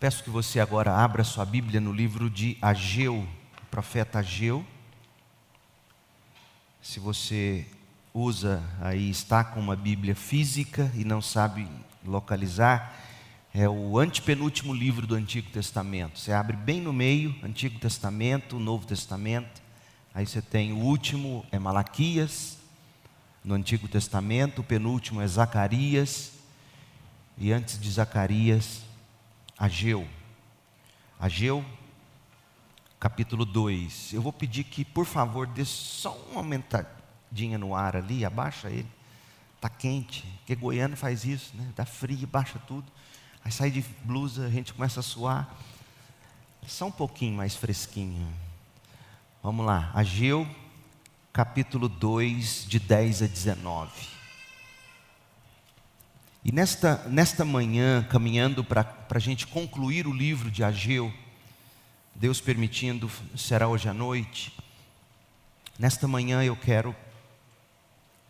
[0.00, 3.26] Peço que você agora abra sua Bíblia no livro de Ageu,
[3.70, 4.64] profeta Ageu.
[6.82, 7.66] Se você
[8.12, 11.66] usa aí, está com uma Bíblia física e não sabe
[12.04, 13.00] localizar,
[13.54, 16.18] é o antepenúltimo livro do Antigo Testamento.
[16.18, 19.62] Você abre bem no meio, Antigo Testamento, Novo Testamento.
[20.12, 22.58] Aí você tem o último é Malaquias,
[23.44, 26.32] no Antigo Testamento, o penúltimo é Zacarias,
[27.38, 28.82] e antes de Zacarias,
[29.58, 30.06] Ageu.
[31.18, 31.64] Ageu,
[32.98, 34.12] capítulo 2.
[34.12, 38.88] Eu vou pedir que, por favor, dê só uma aumentadinha no ar ali, abaixa ele.
[39.56, 41.72] Está quente, porque goiano faz isso, né?
[41.74, 42.84] Dá frio, baixa tudo.
[43.44, 45.54] Aí sai de blusa, a gente começa a suar.
[46.66, 48.26] Só um pouquinho mais fresquinho.
[49.42, 50.48] Vamos lá, Ageu,
[51.32, 54.13] capítulo 2, de 10 a 19.
[56.44, 61.10] E nesta, nesta manhã, caminhando para a gente concluir o livro de Ageu,
[62.14, 64.54] Deus permitindo, será hoje à noite.
[65.78, 66.94] Nesta manhã eu quero,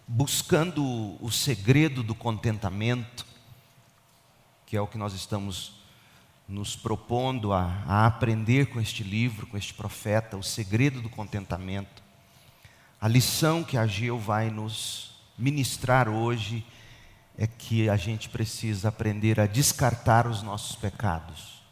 [0.06, 3.26] buscando o segredo do contentamento,
[4.64, 5.72] que é o que nós estamos
[6.48, 12.00] nos propondo a, a aprender com este livro, com este profeta, o segredo do contentamento,
[13.00, 16.64] a lição que Ageu vai nos ministrar hoje
[17.36, 21.62] é que a gente precisa aprender a descartar os nossos pecados.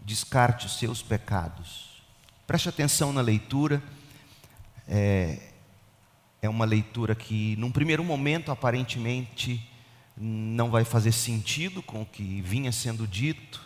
[0.00, 2.02] Descarte os seus pecados.
[2.46, 3.82] Preste atenção na leitura.
[4.86, 5.52] É,
[6.42, 9.64] é uma leitura que, num primeiro momento, aparentemente
[10.16, 13.64] não vai fazer sentido com o que vinha sendo dito,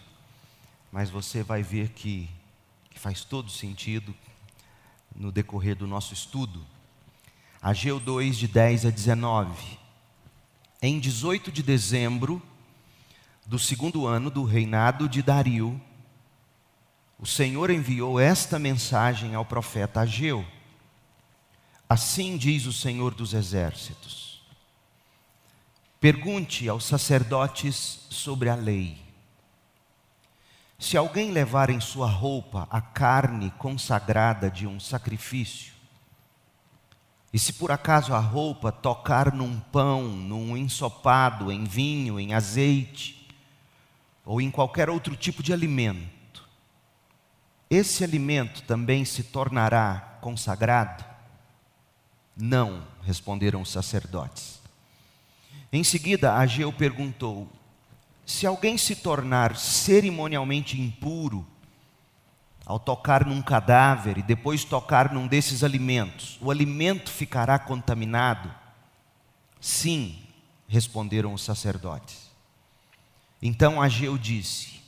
[0.90, 2.28] mas você vai ver que,
[2.90, 4.14] que faz todo sentido
[5.14, 6.66] no decorrer do nosso estudo.
[7.62, 9.81] Ageu 2, de 10 a 19
[10.83, 12.42] em 18 de dezembro
[13.47, 15.80] do segundo ano do reinado de Dario,
[17.20, 20.44] o Senhor enviou esta mensagem ao profeta Ageu.
[21.89, 24.42] Assim diz o Senhor dos Exércitos:
[26.01, 29.01] Pergunte aos sacerdotes sobre a lei.
[30.80, 35.73] Se alguém levar em sua roupa a carne consagrada de um sacrifício,
[37.32, 43.26] e se por acaso a roupa tocar num pão, num ensopado, em vinho, em azeite,
[44.24, 46.46] ou em qualquer outro tipo de alimento,
[47.70, 51.02] esse alimento também se tornará consagrado?
[52.36, 54.60] Não, responderam os sacerdotes.
[55.72, 57.48] Em seguida, Ageu perguntou:
[58.26, 61.46] Se alguém se tornar cerimonialmente impuro,
[62.64, 68.52] ao tocar num cadáver e depois tocar num desses alimentos, o alimento ficará contaminado?
[69.61, 70.18] Sim,
[70.68, 72.30] responderam os sacerdotes.
[73.40, 74.80] Então Ageu disse: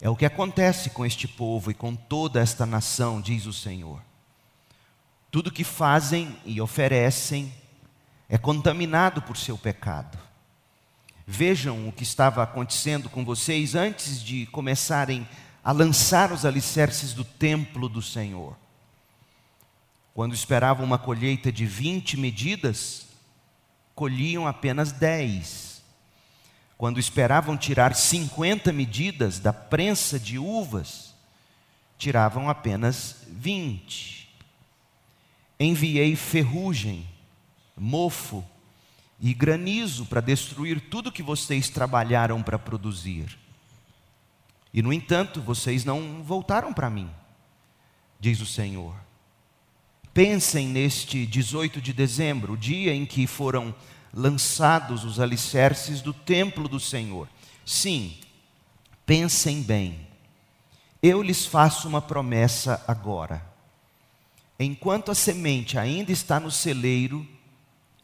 [0.00, 4.02] É o que acontece com este povo e com toda esta nação, diz o Senhor.
[5.30, 7.52] Tudo que fazem e oferecem
[8.28, 10.18] é contaminado por seu pecado.
[11.26, 17.12] Vejam o que estava acontecendo com vocês antes de começarem a a lançar os alicerces
[17.12, 18.56] do templo do Senhor.
[20.14, 23.06] Quando esperavam uma colheita de 20 medidas,
[23.94, 25.82] colhiam apenas 10.
[26.78, 31.14] Quando esperavam tirar 50 medidas da prensa de uvas,
[31.98, 34.26] tiravam apenas 20.
[35.60, 37.06] Enviei ferrugem,
[37.76, 38.42] mofo
[39.20, 43.38] e granizo para destruir tudo que vocês trabalharam para produzir.
[44.72, 47.10] E no entanto, vocês não voltaram para mim,
[48.20, 48.94] diz o Senhor.
[50.12, 53.74] Pensem neste 18 de dezembro, o dia em que foram
[54.12, 57.28] lançados os alicerces do templo do Senhor.
[57.64, 58.16] Sim,
[59.06, 60.06] pensem bem.
[61.02, 63.46] Eu lhes faço uma promessa agora.
[64.58, 67.26] Enquanto a semente ainda está no celeiro,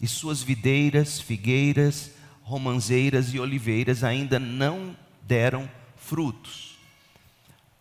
[0.01, 2.11] e suas videiras, figueiras,
[2.43, 5.69] romanzeiras e oliveiras ainda não deram
[6.05, 6.77] frutos.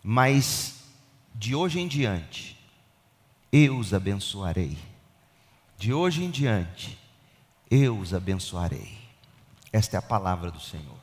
[0.01, 0.83] Mas
[1.35, 2.59] de hoje em diante,
[3.51, 4.77] eu os abençoarei.
[5.77, 6.97] De hoje em diante,
[7.69, 8.97] eu os abençoarei.
[9.71, 10.97] Esta é a palavra do Senhor.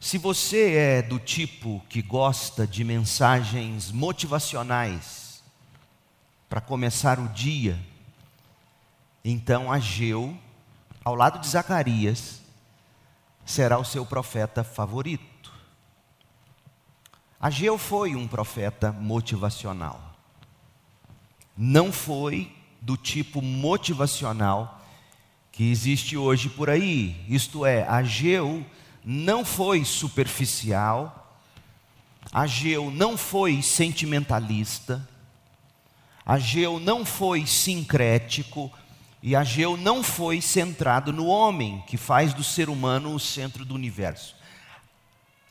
[0.00, 5.42] Se você é do tipo que gosta de mensagens motivacionais
[6.48, 7.78] para começar o dia,
[9.24, 10.38] então Ageu,
[11.04, 12.40] ao lado de Zacarias,
[13.44, 15.37] será o seu profeta favorito.
[17.40, 20.14] Ageu foi um profeta motivacional.
[21.56, 24.82] Não foi do tipo motivacional
[25.52, 27.24] que existe hoje por aí.
[27.28, 28.64] Isto é, Ageu
[29.04, 31.18] não foi superficial
[32.32, 35.06] Ageu não foi sentimentalista,
[36.24, 38.70] Ageu não foi sincrético,
[39.22, 43.74] e Ageu não foi centrado no homem, que faz do ser humano o centro do
[43.74, 44.36] universo.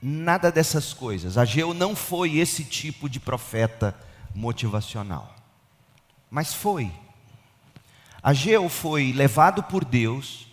[0.09, 1.37] Nada dessas coisas.
[1.37, 3.93] Ageu não foi esse tipo de profeta
[4.33, 5.35] motivacional.
[6.31, 6.89] Mas foi.
[8.23, 10.47] Ageu foi levado por Deus,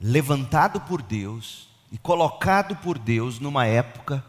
[0.00, 4.24] levantado por Deus e colocado por Deus numa época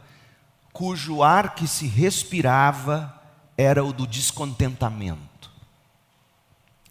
[0.72, 3.20] cujo ar que se respirava
[3.58, 5.50] era o do descontentamento.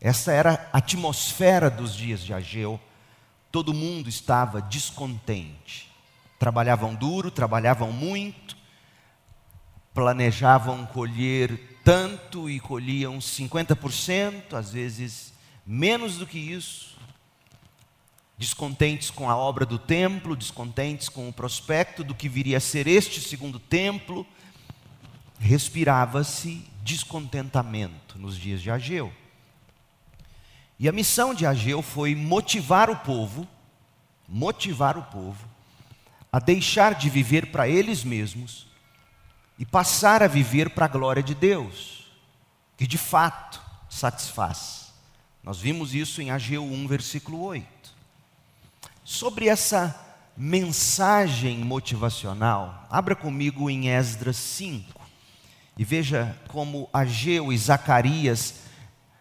[0.00, 2.80] Essa era a atmosfera dos dias de Ageu.
[3.52, 5.87] Todo mundo estava descontente.
[6.38, 8.56] Trabalhavam duro, trabalhavam muito,
[9.92, 15.32] planejavam colher tanto e colhiam 50%, às vezes
[15.66, 16.96] menos do que isso.
[18.36, 22.86] Descontentes com a obra do templo, descontentes com o prospecto do que viria a ser
[22.86, 24.24] este segundo templo,
[25.40, 29.12] respirava-se descontentamento nos dias de Ageu.
[30.78, 33.48] E a missão de Ageu foi motivar o povo,
[34.28, 35.57] motivar o povo
[36.32, 38.66] a deixar de viver para eles mesmos
[39.58, 42.06] e passar a viver para a glória de Deus,
[42.76, 44.92] que de fato satisfaz.
[45.42, 47.66] Nós vimos isso em Ageu 1, versículo 8.
[49.02, 49.98] Sobre essa
[50.36, 55.00] mensagem motivacional, abra comigo em Esdras 5
[55.76, 58.60] e veja como Ageu e Zacarias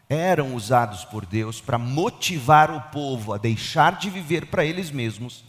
[0.10, 5.46] eram usados por Deus para motivar o povo a deixar de viver para eles mesmos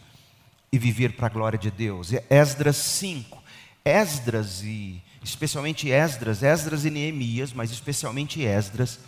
[0.71, 2.11] e viver para a glória de Deus.
[2.29, 3.41] Esdras 5.
[3.83, 8.99] Esdras e especialmente Esdras, Esdras e Neemias, mas especialmente Esdras,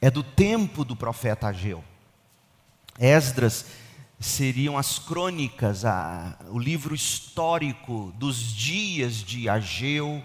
[0.00, 1.82] é do tempo do profeta Ageu.
[2.98, 3.66] Esdras
[4.18, 10.22] seriam as crônicas, a, o livro histórico dos dias de Ageu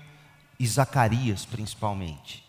[0.59, 2.43] e Zacarias, principalmente.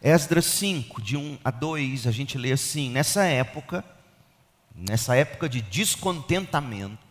[0.00, 3.84] Esdras 5, de 1 a 2, a gente lê assim: nessa época,
[4.74, 7.03] nessa época de descontentamento,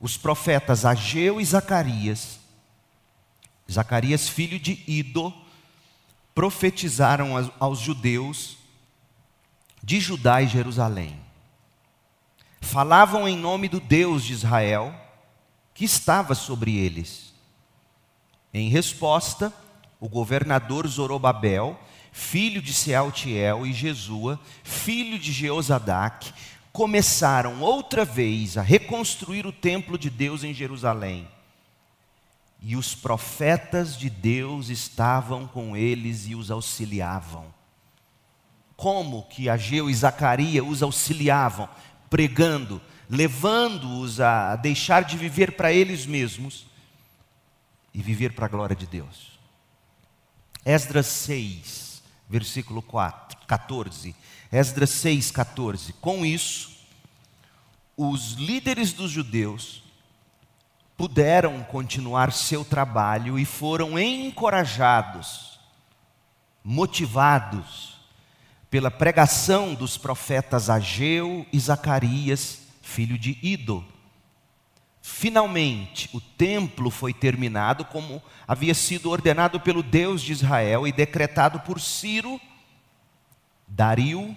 [0.00, 2.38] os profetas Ageu e Zacarias,
[3.70, 5.34] Zacarias, filho de Ido,
[6.34, 8.58] profetizaram aos judeus
[9.82, 11.18] de Judá e Jerusalém.
[12.60, 14.94] Falavam em nome do Deus de Israel,
[15.72, 17.32] que estava sobre eles.
[18.52, 19.52] Em resposta,
[20.00, 21.78] o governador Zorobabel,
[22.12, 26.32] filho de Sealtiel, e Jesua, filho de Jeozadac,
[26.76, 31.26] começaram outra vez a reconstruir o templo de Deus em Jerusalém.
[32.60, 37.46] E os profetas de Deus estavam com eles e os auxiliavam.
[38.76, 41.66] Como que Ageu e Zacarias os auxiliavam?
[42.10, 42.78] Pregando,
[43.08, 46.66] levando-os a deixar de viver para eles mesmos
[47.94, 49.40] e viver para a glória de Deus.
[50.62, 54.14] Esdras 6, versículo 4, 14.
[54.50, 55.92] Esdras 6, 14.
[55.94, 56.70] Com isso,
[57.96, 59.82] os líderes dos judeus
[60.96, 65.58] puderam continuar seu trabalho e foram encorajados,
[66.64, 67.96] motivados
[68.70, 73.84] pela pregação dos profetas Ageu e Zacarias, filho de Ido.
[75.02, 81.60] Finalmente, o templo foi terminado como havia sido ordenado pelo Deus de Israel e decretado
[81.60, 82.40] por Ciro,
[83.66, 84.36] Dario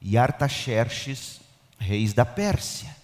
[0.00, 1.40] e Artaxerxes,
[1.78, 2.94] reis da Pérsia.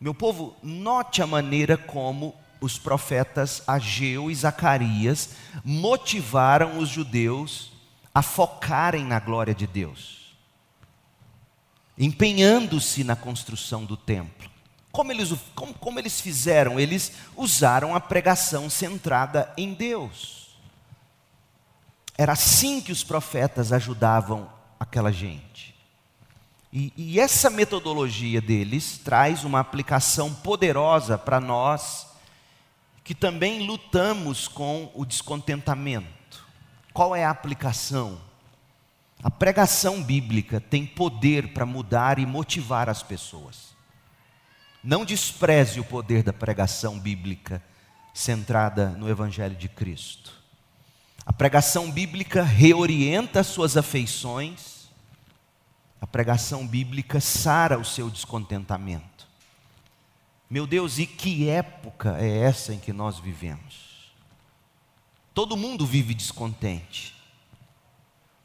[0.00, 5.30] Meu povo, note a maneira como os profetas Ageu e Zacarias
[5.64, 7.72] motivaram os judeus
[8.14, 10.36] a focarem na glória de Deus,
[11.96, 14.50] empenhando-se na construção do templo.
[14.90, 16.80] Como eles, como, como eles fizeram?
[16.80, 20.37] Eles usaram a pregação centrada em Deus.
[22.18, 25.74] Era assim que os profetas ajudavam aquela gente.
[26.72, 32.08] E, e essa metodologia deles traz uma aplicação poderosa para nós
[33.04, 36.44] que também lutamos com o descontentamento.
[36.92, 38.20] Qual é a aplicação?
[39.22, 43.76] A pregação bíblica tem poder para mudar e motivar as pessoas.
[44.82, 47.62] Não despreze o poder da pregação bíblica
[48.12, 50.32] centrada no Evangelho de Cristo.
[51.28, 54.88] A pregação bíblica reorienta as suas afeições,
[56.00, 59.28] a pregação bíblica sara o seu descontentamento.
[60.48, 64.10] Meu Deus, e que época é essa em que nós vivemos?
[65.34, 67.14] Todo mundo vive descontente.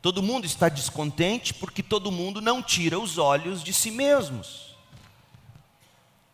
[0.01, 4.75] Todo mundo está descontente porque todo mundo não tira os olhos de si mesmos.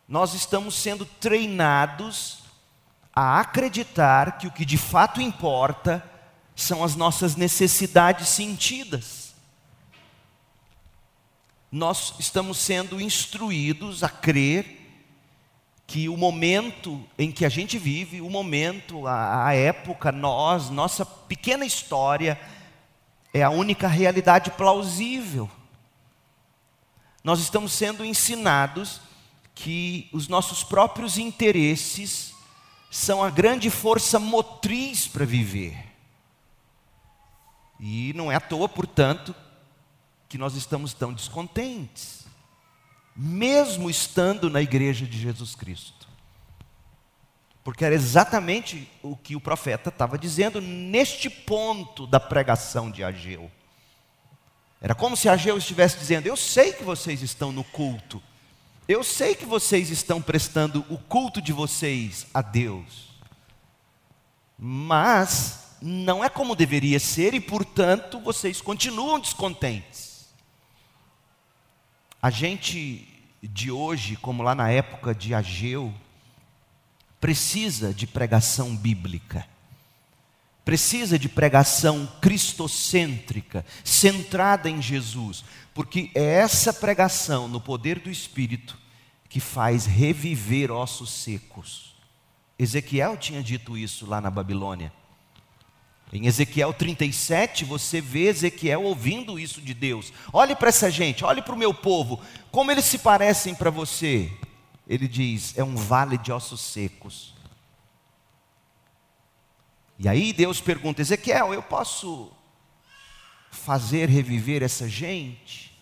[0.08, 2.40] nós estamos sendo treinados
[3.14, 6.09] a acreditar que o que de fato importa
[6.62, 9.34] são as nossas necessidades sentidas.
[11.70, 14.78] Nós estamos sendo instruídos a crer
[15.86, 21.04] que o momento em que a gente vive, o momento, a, a época, nós, nossa
[21.04, 22.40] pequena história,
[23.32, 25.50] é a única realidade plausível.
[27.22, 29.00] Nós estamos sendo ensinados
[29.54, 32.34] que os nossos próprios interesses
[32.90, 35.89] são a grande força motriz para viver.
[37.80, 39.34] E não é à toa, portanto,
[40.28, 42.20] que nós estamos tão descontentes
[43.22, 46.08] mesmo estando na igreja de Jesus Cristo.
[47.62, 53.50] Porque era exatamente o que o profeta estava dizendo neste ponto da pregação de Ageu.
[54.80, 58.22] Era como se Ageu estivesse dizendo: Eu sei que vocês estão no culto,
[58.88, 63.10] eu sei que vocês estão prestando o culto de vocês a Deus,
[64.58, 70.28] mas não é como deveria ser e, portanto, vocês continuam descontentes.
[72.20, 73.06] A gente
[73.42, 75.92] de hoje, como lá na época de Ageu,
[77.20, 79.46] precisa de pregação bíblica,
[80.64, 88.78] precisa de pregação cristocêntrica, centrada em Jesus, porque é essa pregação no poder do Espírito
[89.28, 91.94] que faz reviver ossos secos.
[92.58, 94.92] Ezequiel tinha dito isso lá na Babilônia.
[96.12, 100.12] Em Ezequiel 37, você vê Ezequiel ouvindo isso de Deus.
[100.32, 104.32] Olhe para essa gente, olhe para o meu povo, como eles se parecem para você.
[104.88, 107.32] Ele diz: é um vale de ossos secos.
[110.00, 112.32] E aí Deus pergunta: Ezequiel, eu posso
[113.52, 115.78] fazer reviver essa gente?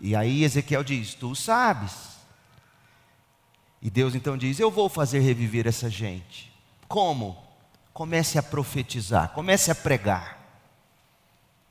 [0.00, 2.14] E aí Ezequiel diz: Tu sabes.
[3.82, 6.52] E Deus então diz: Eu vou fazer reviver essa gente.
[6.86, 7.42] Como?
[7.94, 10.40] Comece a profetizar, comece a pregar.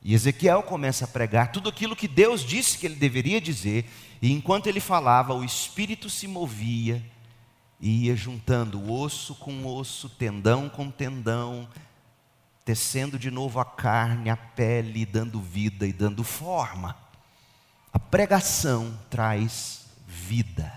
[0.02, 3.88] E Ezequiel começa a pregar tudo aquilo que Deus disse que ele deveria dizer,
[4.22, 7.04] e enquanto ele falava, o espírito se movia
[7.78, 11.68] e ia juntando osso com osso, tendão com tendão,
[12.64, 16.96] tecendo de novo a carne, a pele, dando vida e dando forma.
[17.92, 20.72] A pregação traz vida.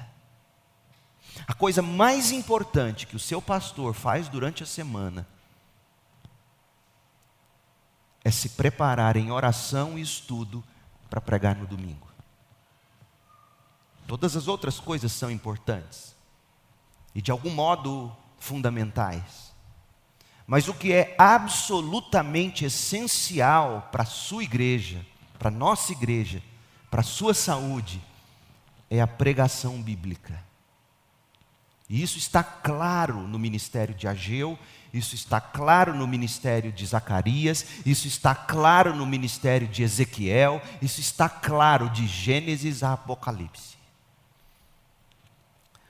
[1.47, 5.25] A coisa mais importante que o seu pastor faz durante a semana
[8.27, 10.61] é se preparar em oração e estudo
[11.09, 12.09] para pregar no domingo.
[14.05, 16.13] Todas as outras coisas são importantes
[17.15, 19.53] e de algum modo fundamentais.
[20.45, 25.05] Mas o que é absolutamente essencial para a sua igreja,
[25.39, 26.43] para a nossa igreja,
[26.91, 28.03] para a sua saúde,
[28.89, 30.43] é a pregação bíblica.
[31.89, 34.59] E isso está claro no ministério de Ageu
[34.93, 40.99] isso está claro no ministério de Zacarias, isso está claro no ministério de Ezequiel, isso
[40.99, 43.77] está claro de Gênesis a Apocalipse.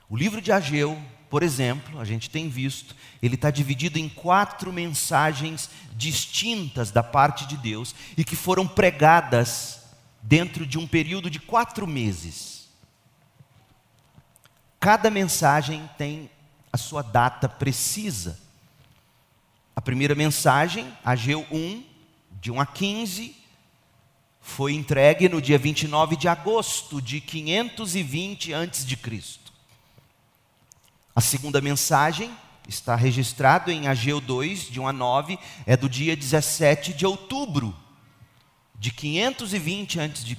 [0.08, 4.72] O livro de Ageu, por exemplo, a gente tem visto, ele está dividido em quatro
[4.72, 9.82] mensagens distintas da parte de Deus e que foram pregadas
[10.22, 12.68] dentro de um período de quatro meses.
[14.80, 16.30] Cada mensagem tem
[16.72, 18.38] a sua data precisa.
[19.78, 21.84] A primeira mensagem, Ageu 1,
[22.40, 23.36] de 1 a 15,
[24.40, 28.98] foi entregue no dia 29 de agosto de 520 a.C.
[31.14, 32.28] A segunda mensagem
[32.66, 37.72] está registrado em Ageu 2, de 1 a 9, é do dia 17 de outubro
[38.74, 40.36] de 520 a.C.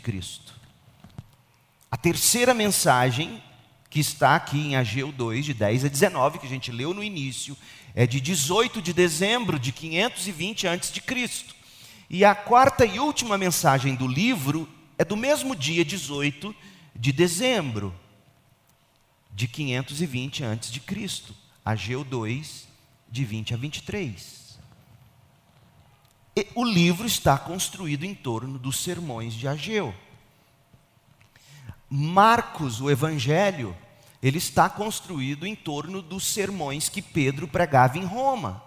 [1.89, 3.41] A terceira mensagem,
[3.89, 7.01] que está aqui em Ageu 2, de 10 a 19, que a gente leu no
[7.01, 7.55] início,
[7.99, 11.45] é de 18 de dezembro de 520 a.C.
[12.09, 16.55] E a quarta e última mensagem do livro é do mesmo dia 18
[16.95, 17.93] de dezembro
[19.33, 20.81] de 520 a.C.
[21.65, 22.69] Ageu 2,
[23.11, 24.59] de 20 a 23.
[26.37, 29.93] E o livro está construído em torno dos sermões de Ageu.
[31.89, 33.75] Marcos, o Evangelho,
[34.21, 38.63] ele está construído em torno dos sermões que Pedro pregava em Roma.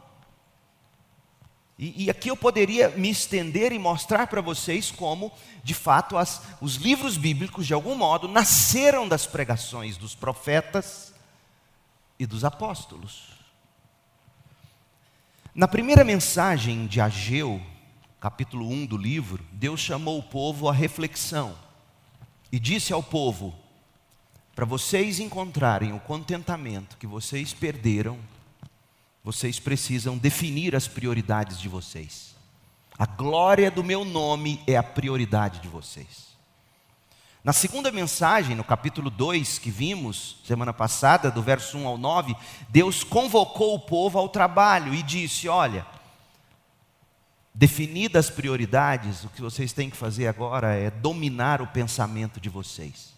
[1.79, 5.33] E, e aqui eu poderia me estender e mostrar para vocês como,
[5.63, 11.13] de fato, as, os livros bíblicos, de algum modo, nasceram das pregações dos profetas
[12.19, 13.33] e dos apóstolos.
[15.55, 17.61] Na primeira mensagem de Ageu,
[18.19, 21.55] capítulo 1 do livro, Deus chamou o povo à reflexão
[22.51, 23.55] e disse ao povo:
[24.55, 28.19] para vocês encontrarem o contentamento que vocês perderam,
[29.25, 32.35] vocês precisam definir as prioridades de vocês.
[32.99, 36.33] A glória do meu nome é a prioridade de vocês.
[37.43, 42.37] Na segunda mensagem, no capítulo 2, que vimos semana passada, do verso 1 ao 9,
[42.69, 45.85] Deus convocou o povo ao trabalho e disse: Olha,
[47.53, 52.49] definidas as prioridades, o que vocês têm que fazer agora é dominar o pensamento de
[52.49, 53.13] vocês.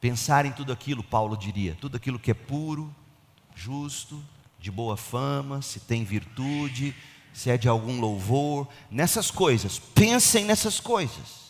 [0.00, 2.94] Pensar em tudo aquilo, Paulo diria, tudo aquilo que é puro,
[3.54, 4.22] justo,
[4.58, 6.94] de boa fama, se tem virtude,
[7.32, 11.46] se é de algum louvor, nessas coisas, pensem nessas coisas.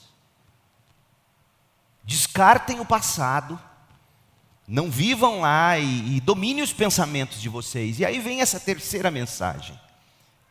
[2.05, 3.59] Descartem o passado,
[4.67, 7.99] não vivam lá e, e dominem os pensamentos de vocês.
[7.99, 9.79] E aí vem essa terceira mensagem,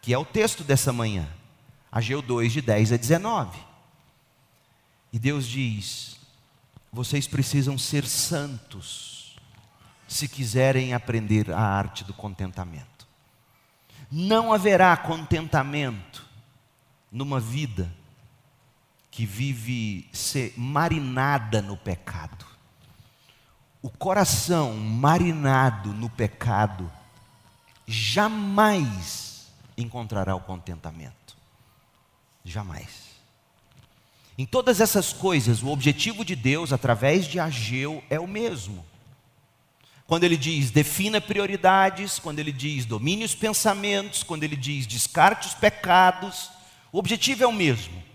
[0.02, 1.28] que é o texto dessa manhã,
[1.92, 3.58] Ageu 2, de 10 a 19.
[5.14, 6.15] E Deus diz:
[6.96, 9.36] vocês precisam ser santos,
[10.08, 13.06] se quiserem aprender a arte do contentamento.
[14.10, 16.26] Não haverá contentamento
[17.12, 17.92] numa vida
[19.12, 22.46] que vive ser marinada no pecado.
[23.82, 26.90] O coração marinado no pecado
[27.86, 31.36] jamais encontrará o contentamento.
[32.46, 33.05] Jamais.
[34.38, 38.86] Em todas essas coisas, o objetivo de Deus através de Ageu é o mesmo.
[40.06, 45.48] Quando ele diz defina prioridades, quando ele diz domine os pensamentos, quando ele diz descarte
[45.48, 46.52] os pecados,
[46.92, 48.06] o objetivo é o mesmo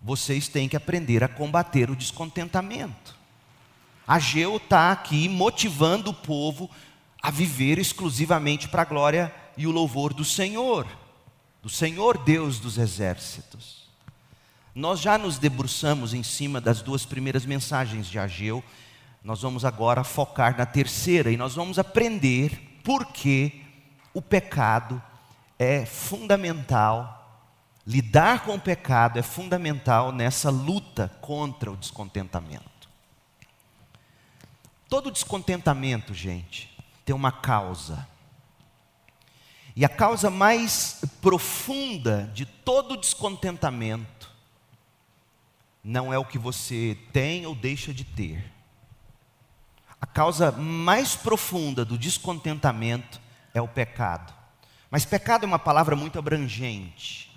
[0.00, 3.16] vocês têm que aprender a combater o descontentamento.
[4.06, 6.70] Ageu está aqui motivando o povo
[7.20, 10.86] a viver exclusivamente para a glória e o louvor do Senhor,
[11.62, 13.77] do Senhor Deus dos exércitos.
[14.74, 18.62] Nós já nos debruçamos em cima das duas primeiras mensagens de Ageu,
[19.22, 23.62] nós vamos agora focar na terceira e nós vamos aprender por que
[24.14, 25.02] o pecado
[25.58, 27.18] é fundamental
[27.88, 32.86] Lidar com o pecado é fundamental nessa luta contra o descontentamento.
[34.90, 36.70] Todo descontentamento, gente,
[37.02, 38.06] tem uma causa.
[39.74, 44.17] E a causa mais profunda de todo descontentamento
[45.82, 48.52] não é o que você tem ou deixa de ter.
[50.00, 53.20] A causa mais profunda do descontentamento
[53.52, 54.32] é o pecado.
[54.90, 57.28] Mas pecado é uma palavra muito abrangente.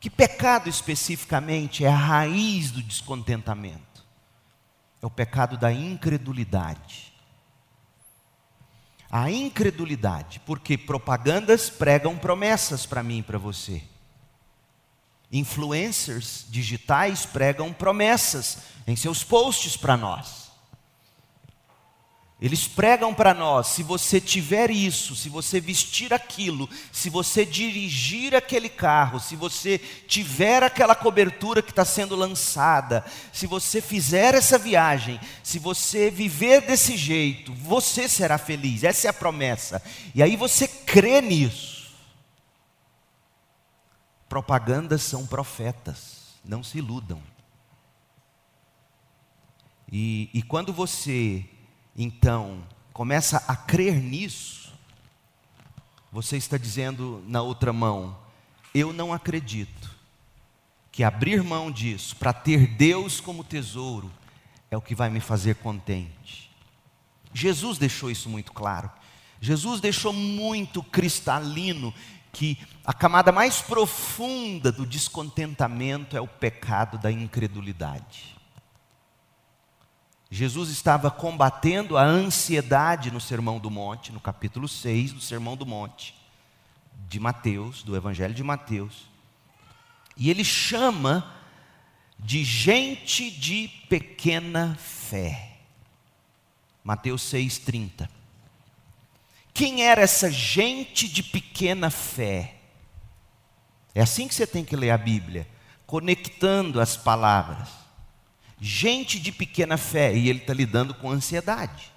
[0.00, 4.04] Que pecado especificamente é a raiz do descontentamento?
[5.00, 7.12] É o pecado da incredulidade.
[9.10, 13.82] A incredulidade, porque propagandas pregam promessas para mim e para você.
[15.32, 20.44] Influencers digitais pregam promessas em seus posts para nós.
[22.44, 28.34] Eles pregam para nós: se você tiver isso, se você vestir aquilo, se você dirigir
[28.34, 34.58] aquele carro, se você tiver aquela cobertura que está sendo lançada, se você fizer essa
[34.58, 38.84] viagem, se você viver desse jeito, você será feliz.
[38.84, 39.80] Essa é a promessa.
[40.14, 41.73] E aí você crê nisso.
[44.28, 47.22] Propagandas são profetas, não se iludam.
[49.90, 51.44] E, e quando você
[51.96, 54.72] então começa a crer nisso,
[56.10, 58.16] você está dizendo na outra mão:
[58.74, 59.94] eu não acredito
[60.90, 64.10] que abrir mão disso para ter Deus como tesouro
[64.70, 66.50] é o que vai me fazer contente.
[67.32, 68.90] Jesus deixou isso muito claro.
[69.40, 71.92] Jesus deixou muito cristalino
[72.34, 78.34] que a camada mais profunda do descontentamento é o pecado da incredulidade.
[80.28, 85.64] Jesus estava combatendo a ansiedade no Sermão do Monte, no capítulo 6 do Sermão do
[85.64, 86.12] Monte,
[87.08, 89.08] de Mateus, do Evangelho de Mateus.
[90.16, 91.32] E ele chama
[92.18, 95.58] de gente de pequena fé.
[96.82, 98.08] Mateus 6,30.
[99.54, 102.56] Quem era essa gente de pequena fé?
[103.94, 105.48] É assim que você tem que ler a Bíblia,
[105.86, 107.84] conectando as palavras
[108.64, 111.92] gente de pequena fé, e ele está lidando com ansiedade.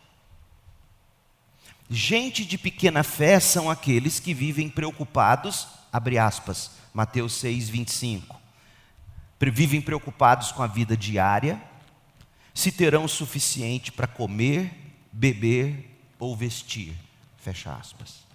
[1.90, 8.38] Gente de pequena fé são aqueles que vivem preocupados, abre aspas, Mateus 6, 25.
[9.40, 11.62] Vivem preocupados com a vida diária,
[12.54, 14.74] se terão o suficiente para comer,
[15.10, 16.94] beber ou vestir,
[17.48, 18.28] fecha aspas.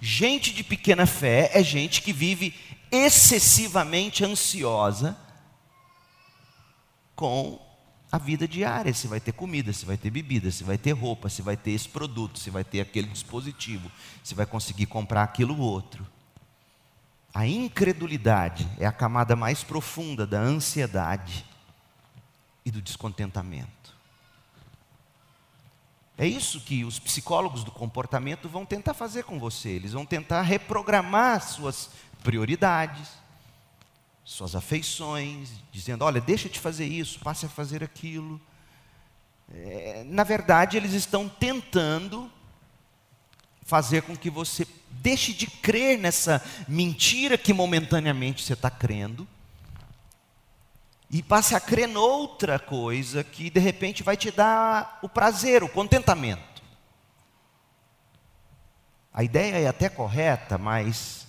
[0.00, 2.52] Gente de pequena fé é gente que vive
[2.90, 5.16] excessivamente ansiosa
[7.14, 7.60] com
[8.10, 8.92] a vida diária.
[8.92, 11.70] Se vai ter comida, se vai ter bebida, se vai ter roupa, se vai ter
[11.70, 13.88] esse produto, se vai ter aquele dispositivo,
[14.24, 16.04] se vai conseguir comprar aquilo outro.
[17.32, 21.44] A incredulidade é a camada mais profunda da ansiedade
[22.64, 23.93] e do descontentamento.
[26.16, 29.70] É isso que os psicólogos do comportamento vão tentar fazer com você.
[29.70, 31.90] Eles vão tentar reprogramar suas
[32.22, 33.08] prioridades,
[34.24, 38.40] suas afeições, dizendo: olha, deixa de fazer isso, passe a fazer aquilo.
[39.52, 42.30] É, na verdade, eles estão tentando
[43.62, 49.26] fazer com que você deixe de crer nessa mentira que momentaneamente você está crendo
[51.10, 55.68] e passe a crer noutra coisa que de repente vai te dar o prazer, o
[55.68, 56.62] contentamento.
[59.12, 61.26] A ideia é até correta, mas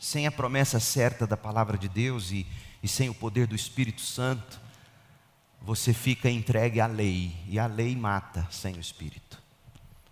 [0.00, 2.46] sem a promessa certa da palavra de Deus e,
[2.82, 4.60] e sem o poder do Espírito Santo,
[5.60, 9.42] você fica entregue à lei, e a lei mata sem o Espírito.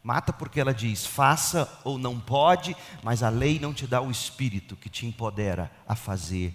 [0.03, 4.11] Mata porque ela diz: faça ou não pode, mas a lei não te dá o
[4.11, 6.55] Espírito que te empodera a fazer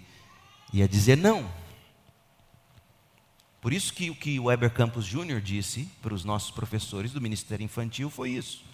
[0.72, 1.48] e a dizer não.
[3.60, 5.40] Por isso que o que Weber Campos Jr.
[5.40, 8.64] disse para os nossos professores do Ministério Infantil foi isso.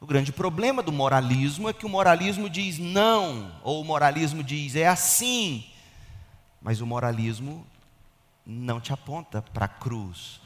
[0.00, 4.76] O grande problema do moralismo é que o moralismo diz não, ou o moralismo diz
[4.76, 5.64] é assim,
[6.60, 7.64] mas o moralismo
[8.44, 10.40] não te aponta para a cruz,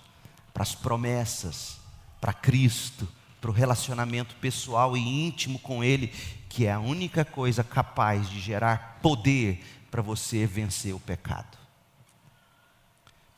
[0.54, 1.80] para as promessas,
[2.20, 3.08] para Cristo,
[3.40, 6.08] para o relacionamento pessoal e íntimo com Ele,
[6.48, 11.57] que é a única coisa capaz de gerar poder para você vencer o pecado.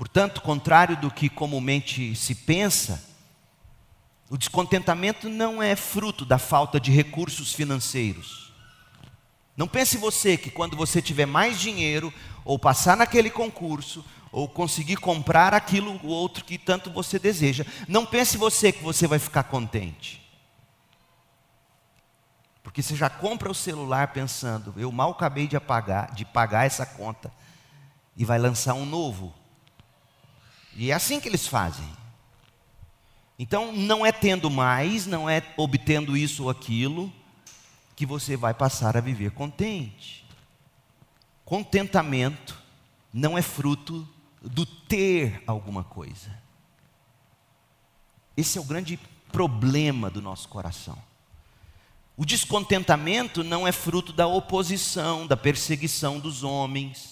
[0.01, 3.05] Portanto, contrário do que comumente se pensa,
[4.31, 8.51] o descontentamento não é fruto da falta de recursos financeiros.
[9.55, 12.11] Não pense você que quando você tiver mais dinheiro,
[12.47, 18.07] ou passar naquele concurso, ou conseguir comprar aquilo ou outro que tanto você deseja, não
[18.07, 20.27] pense você que você vai ficar contente.
[22.63, 26.87] Porque você já compra o celular pensando, eu mal acabei de pagar, de pagar essa
[26.87, 27.31] conta,
[28.17, 29.39] e vai lançar um novo.
[30.77, 31.89] E é assim que eles fazem.
[33.39, 37.13] Então, não é tendo mais, não é obtendo isso ou aquilo,
[37.97, 40.27] que você vai passar a viver contente.
[41.45, 42.59] Contentamento
[43.13, 44.07] não é fruto
[44.41, 46.39] do ter alguma coisa.
[48.37, 48.99] Esse é o grande
[49.33, 50.97] problema do nosso coração.
[52.17, 57.10] O descontentamento não é fruto da oposição, da perseguição dos homens.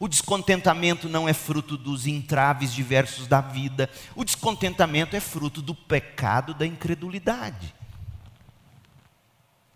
[0.00, 3.90] O descontentamento não é fruto dos entraves diversos da vida.
[4.16, 7.74] O descontentamento é fruto do pecado da incredulidade.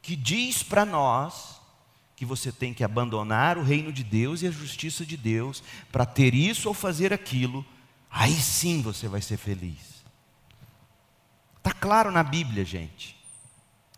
[0.00, 1.60] Que diz para nós
[2.16, 6.06] que você tem que abandonar o reino de Deus e a justiça de Deus para
[6.06, 7.64] ter isso ou fazer aquilo,
[8.10, 10.02] aí sim você vai ser feliz.
[11.58, 13.14] Está claro na Bíblia, gente.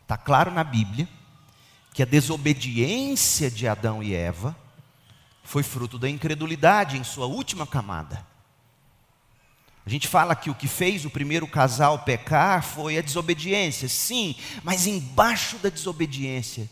[0.03, 1.09] Está claro na Bíblia
[1.95, 4.57] que a desobediência de Adão e Eva
[5.46, 8.26] foi fruto da incredulidade em sua última camada.
[9.87, 14.35] A gente fala que o que fez o primeiro casal pecar foi a desobediência, sim,
[14.64, 16.68] mas embaixo da desobediência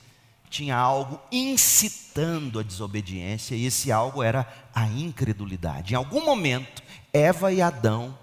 [0.50, 5.94] tinha algo incitando a desobediência, e esse algo era a incredulidade.
[5.94, 6.82] Em algum momento,
[7.12, 8.18] Eva e Adão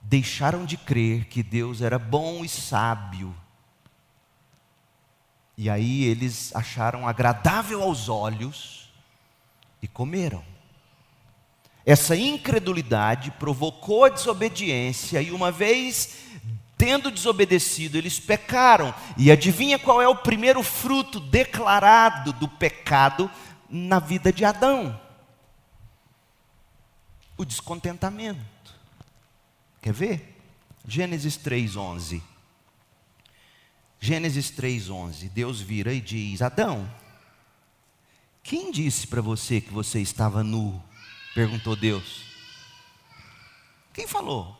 [0.00, 3.34] deixaram de crer que Deus era bom e sábio.
[5.56, 8.83] E aí eles acharam agradável aos olhos
[9.84, 10.42] e comeram.
[11.84, 16.24] Essa incredulidade provocou a desobediência, e uma vez
[16.78, 18.94] tendo desobedecido, eles pecaram.
[19.18, 23.30] E adivinha qual é o primeiro fruto declarado do pecado
[23.68, 24.98] na vida de Adão?
[27.36, 28.40] O descontentamento.
[29.82, 30.38] Quer ver?
[30.88, 32.22] Gênesis 3:11.
[34.00, 35.28] Gênesis 3:11.
[35.28, 36.90] Deus vira e diz: Adão,
[38.44, 40.80] quem disse para você que você estava nu?
[41.34, 42.26] Perguntou Deus.
[43.94, 44.54] Quem falou?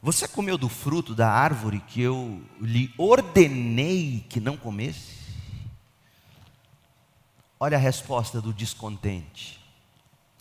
[0.00, 5.14] Você comeu do fruto da árvore que eu lhe ordenei que não comesse?
[7.60, 9.60] Olha a resposta do descontente.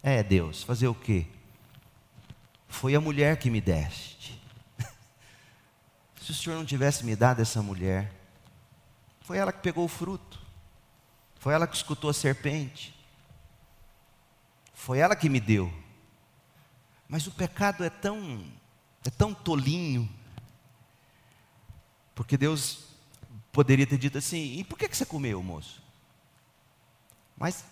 [0.02, 1.26] É, Deus, fazer o quê?
[2.70, 4.42] Foi a mulher que me deste.
[6.22, 8.14] Se o Senhor não tivesse me dado essa mulher,
[9.22, 10.45] foi ela que pegou o fruto.
[11.46, 12.92] Foi ela que escutou a serpente.
[14.74, 15.72] Foi ela que me deu.
[17.08, 18.44] Mas o pecado é tão
[19.04, 20.10] é tão tolinho.
[22.16, 22.86] Porque Deus
[23.52, 25.84] poderia ter dito assim: "E por que que você comeu, moço?"
[27.38, 27.64] Mas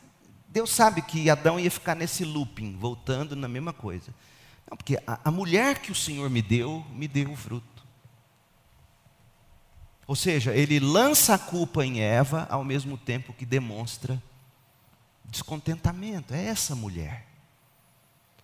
[0.49, 4.13] Deus sabe que Adão ia ficar nesse looping, voltando na mesma coisa.
[4.69, 7.72] Não, porque a, a mulher que o Senhor me deu, me deu o fruto.
[10.07, 14.21] Ou seja, ele lança a culpa em Eva ao mesmo tempo que demonstra
[15.25, 16.33] descontentamento.
[16.33, 17.25] É essa mulher.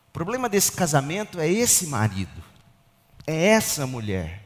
[0.09, 2.43] O problema desse casamento é esse marido,
[3.27, 4.43] é essa mulher,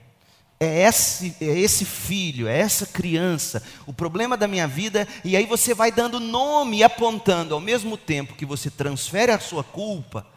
[0.59, 3.63] é esse, é esse filho, é essa criança.
[3.85, 7.95] O problema da minha vida, e aí você vai dando nome e apontando, ao mesmo
[7.95, 10.27] tempo que você transfere a sua culpa,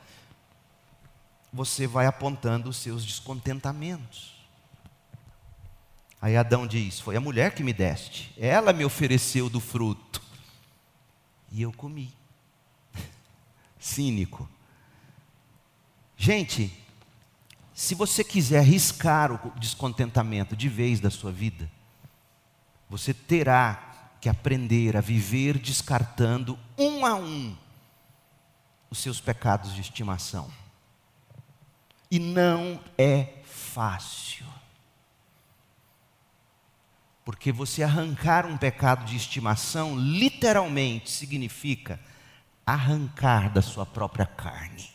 [1.53, 4.36] você vai apontando os seus descontentamentos.
[6.27, 10.21] Aí Adão diz: Foi a mulher que me deste, ela me ofereceu do fruto,
[11.53, 12.13] e eu comi.
[13.79, 14.49] Cínico.
[16.17, 16.77] Gente,
[17.73, 21.71] se você quiser arriscar o descontentamento de vez da sua vida,
[22.91, 27.57] você terá que aprender a viver descartando um a um
[28.91, 30.51] os seus pecados de estimação.
[32.11, 34.56] E não é fácil.
[37.27, 41.99] Porque você arrancar um pecado de estimação, literalmente significa
[42.65, 44.89] arrancar da sua própria carne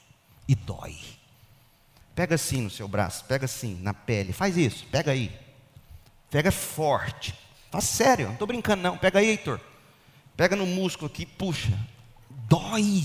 [0.48, 0.98] e dói.
[2.16, 5.30] Pega assim no seu braço, pega assim na pele, faz isso, pega aí.
[6.30, 7.36] Pega forte.
[7.70, 8.98] Faz sério, não estou brincando não.
[8.98, 9.60] Pega aí, Heitor.
[10.38, 11.78] Pega no músculo aqui, puxa.
[12.48, 13.04] Dói.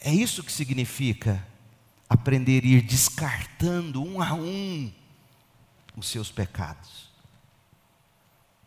[0.00, 1.44] É isso que significa
[2.08, 4.92] aprender a ir descartando um a um
[5.96, 7.08] os seus pecados.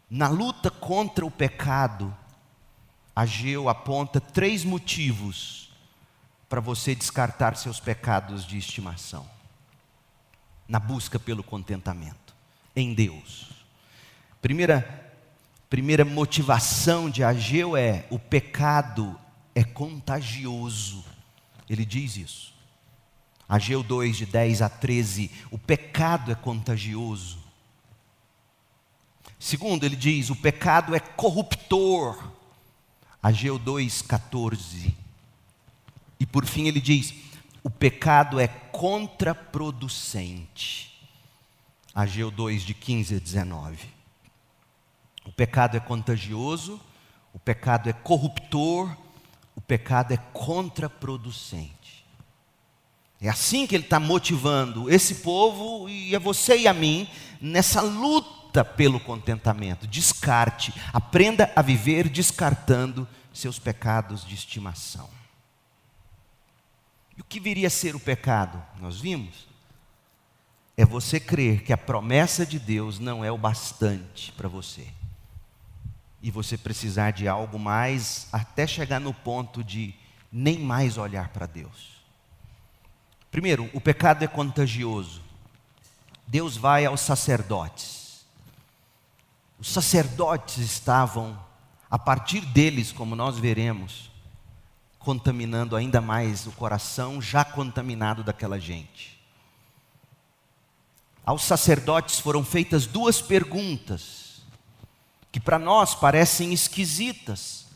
[0.10, 2.16] Na luta contra o pecado,
[3.16, 5.72] Ageu aponta três motivos
[6.48, 9.28] para você descartar seus pecados de estimação,
[10.68, 12.36] na busca pelo contentamento
[12.76, 13.50] em Deus.
[14.42, 15.12] Primeira,
[15.70, 19.20] primeira motivação de Ageu é: o pecado
[19.54, 21.04] é contagioso.
[21.68, 22.57] Ele diz isso.
[23.48, 27.48] Ageu 2, de 10 a 13: o pecado é contagioso.
[29.40, 32.32] Segundo, ele diz: o pecado é corruptor.
[33.22, 34.94] Ageu 2, 14.
[36.20, 37.14] E por fim ele diz:
[37.64, 40.88] o pecado é contraproducente.
[41.94, 43.96] Ageu 2, de 15 a 19.
[45.26, 46.80] O pecado é contagioso,
[47.34, 48.96] o pecado é corruptor,
[49.56, 51.77] o pecado é contraproducente.
[53.20, 57.10] É assim que ele está motivando esse povo e a você e a mim
[57.42, 59.88] nessa luta pelo contentamento.
[59.88, 65.10] Descarte, aprenda a viver descartando seus pecados de estimação.
[67.18, 68.64] E o que viria a ser o pecado?
[68.80, 69.48] Nós vimos.
[70.76, 74.88] É você crer que a promessa de Deus não é o bastante para você.
[76.22, 79.96] E você precisar de algo mais, até chegar no ponto de
[80.32, 81.97] nem mais olhar para Deus.
[83.32, 85.22] Primeiro, o pecado é contagioso.
[86.26, 88.26] Deus vai aos sacerdotes.
[89.60, 91.38] Os sacerdotes estavam,
[91.90, 94.12] a partir deles, como nós veremos,
[95.00, 99.18] contaminando ainda mais o coração já contaminado daquela gente.
[101.26, 104.42] Aos sacerdotes foram feitas duas perguntas,
[105.32, 107.68] que para nós parecem esquisitas,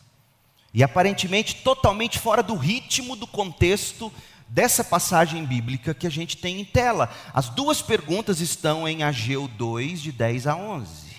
[0.73, 4.11] e aparentemente totalmente fora do ritmo, do contexto
[4.51, 7.09] dessa passagem bíblica que a gente tem em tela.
[7.33, 11.11] As duas perguntas estão em Ageu 2, de 10 a 11.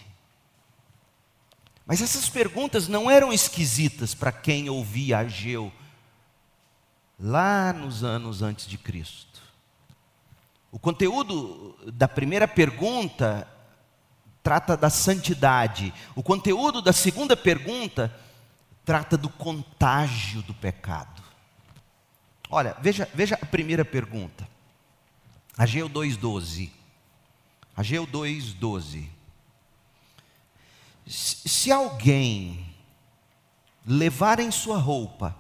[1.86, 5.72] Mas essas perguntas não eram esquisitas para quem ouvia Ageu
[7.18, 9.40] lá nos anos antes de Cristo.
[10.70, 13.48] O conteúdo da primeira pergunta
[14.42, 15.92] trata da santidade.
[16.14, 18.14] O conteúdo da segunda pergunta
[18.84, 21.21] trata do contágio do pecado.
[22.54, 24.46] Olha, veja, veja a primeira pergunta.
[25.56, 26.70] Ageu 2,12.
[27.74, 29.08] Ageu 2,12.
[31.06, 32.62] Se alguém
[33.86, 35.34] levar em sua roupa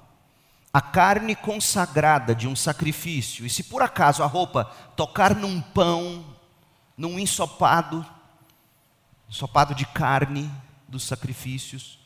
[0.72, 4.64] a carne consagrada de um sacrifício, e se por acaso a roupa
[4.96, 6.24] tocar num pão,
[6.96, 8.06] num ensopado,
[9.28, 10.50] ensopado de carne
[10.88, 11.98] dos sacrifícios,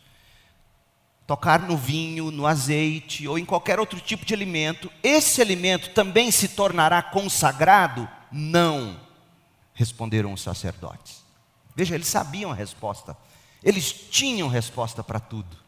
[1.27, 6.31] tocar no vinho, no azeite ou em qualquer outro tipo de alimento, esse alimento também
[6.31, 8.09] se tornará consagrado?
[8.31, 9.01] Não,
[9.75, 11.25] responderam os sacerdotes.
[11.75, 13.17] Veja, eles sabiam a resposta,
[13.63, 15.67] eles tinham resposta para tudo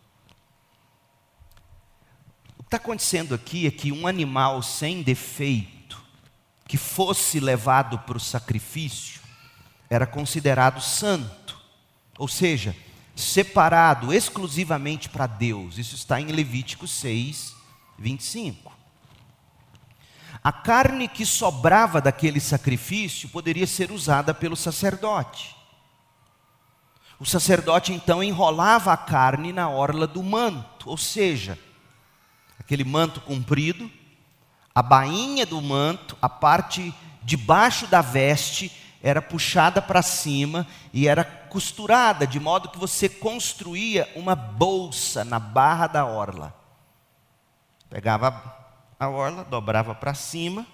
[2.68, 6.02] está acontecendo aqui é que um animal sem defeito,
[6.66, 9.22] que fosse levado para o sacrifício,
[9.88, 11.58] era considerado santo.
[12.18, 12.76] Ou seja,
[13.18, 15.76] separado exclusivamente para Deus.
[15.76, 17.54] Isso está em Levítico 6,
[17.98, 18.72] 25.
[20.42, 25.56] A carne que sobrava daquele sacrifício poderia ser usada pelo sacerdote.
[27.18, 31.58] O sacerdote então enrolava a carne na orla do manto, ou seja,
[32.60, 33.90] aquele manto comprido,
[34.72, 38.70] a bainha do manto, a parte debaixo da veste,
[39.02, 45.38] era puxada para cima e era costurada, de modo que você construía uma bolsa na
[45.38, 46.54] barra da orla.
[47.88, 48.56] Pegava
[48.98, 50.66] a orla, dobrava para cima,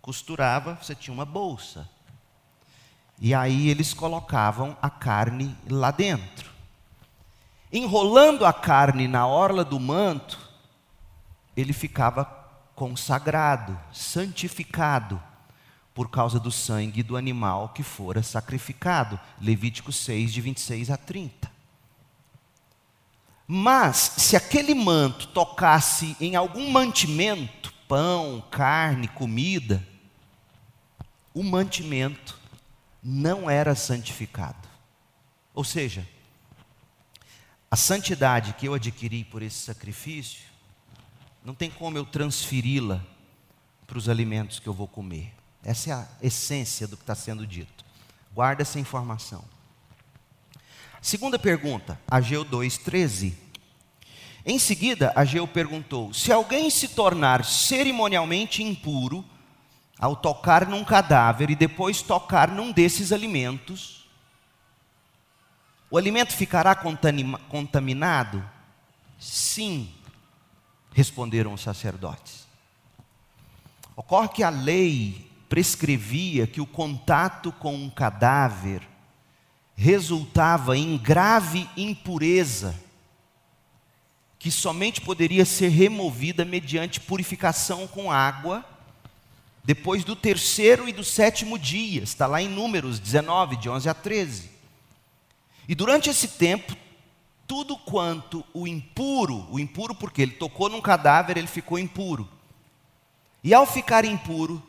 [0.00, 1.88] costurava, você tinha uma bolsa.
[3.20, 6.50] E aí eles colocavam a carne lá dentro.
[7.72, 10.38] Enrolando a carne na orla do manto,
[11.56, 12.24] ele ficava
[12.74, 15.20] consagrado, santificado,
[15.98, 19.18] por causa do sangue do animal que fora sacrificado.
[19.40, 21.50] Levítico 6, de 26 a 30.
[23.48, 29.84] Mas, se aquele manto tocasse em algum mantimento, pão, carne, comida,
[31.34, 32.38] o mantimento
[33.02, 34.68] não era santificado.
[35.52, 36.08] Ou seja,
[37.68, 40.46] a santidade que eu adquiri por esse sacrifício,
[41.44, 43.04] não tem como eu transferi-la
[43.84, 45.36] para os alimentos que eu vou comer.
[45.68, 47.84] Essa é a essência do que está sendo dito.
[48.34, 49.44] Guarda essa informação.
[51.02, 53.34] Segunda pergunta, Ageu 2,13.
[54.46, 59.22] Em seguida, Ageu perguntou: Se alguém se tornar cerimonialmente impuro,
[59.98, 64.08] ao tocar num cadáver e depois tocar num desses alimentos,
[65.90, 68.42] o alimento ficará contaminado?
[69.18, 69.92] Sim,
[70.94, 72.48] responderam os sacerdotes.
[73.94, 78.82] Ocorre que a lei prescrevia que o contato com um cadáver
[79.74, 82.74] resultava em grave impureza,
[84.38, 88.64] que somente poderia ser removida mediante purificação com água
[89.68, 93.92] depois do terceiro e do sétimo dia, está lá em Números 19, de 11 a
[93.92, 94.50] 13.
[95.68, 96.74] E durante esse tempo,
[97.46, 102.26] tudo quanto o impuro, o impuro porque ele tocou num cadáver, ele ficou impuro.
[103.44, 104.62] E ao ficar impuro,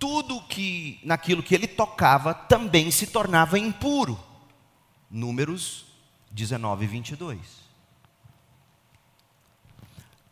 [0.00, 4.18] tudo que naquilo que ele tocava também se tornava impuro.
[5.10, 5.84] Números
[6.32, 7.38] 19 e 22.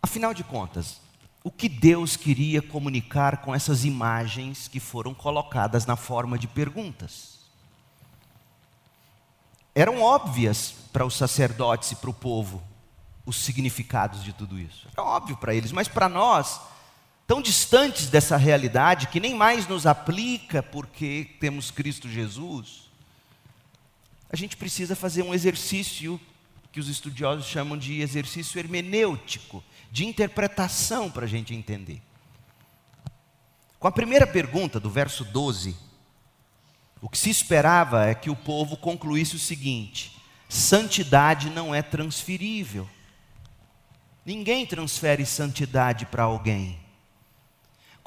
[0.02, 1.00] Afinal de contas,
[1.44, 7.38] o que Deus queria comunicar com essas imagens que foram colocadas na forma de perguntas.
[9.74, 12.62] Eram óbvias para os sacerdotes e para o povo
[13.26, 14.88] os significados de tudo isso.
[14.92, 16.60] Era óbvio para eles, mas para nós,
[17.28, 22.90] tão distantes dessa realidade que nem mais nos aplica porque temos Cristo Jesus,
[24.30, 26.18] a gente precisa fazer um exercício
[26.72, 29.62] que os estudiosos chamam de exercício hermenêutico
[29.92, 32.00] de interpretação para a gente entender.
[33.78, 35.76] Com a primeira pergunta do verso 12,
[36.98, 40.16] o que se esperava é que o povo concluísse o seguinte:
[40.48, 42.88] santidade não é transferível.
[44.24, 46.87] Ninguém transfere santidade para alguém.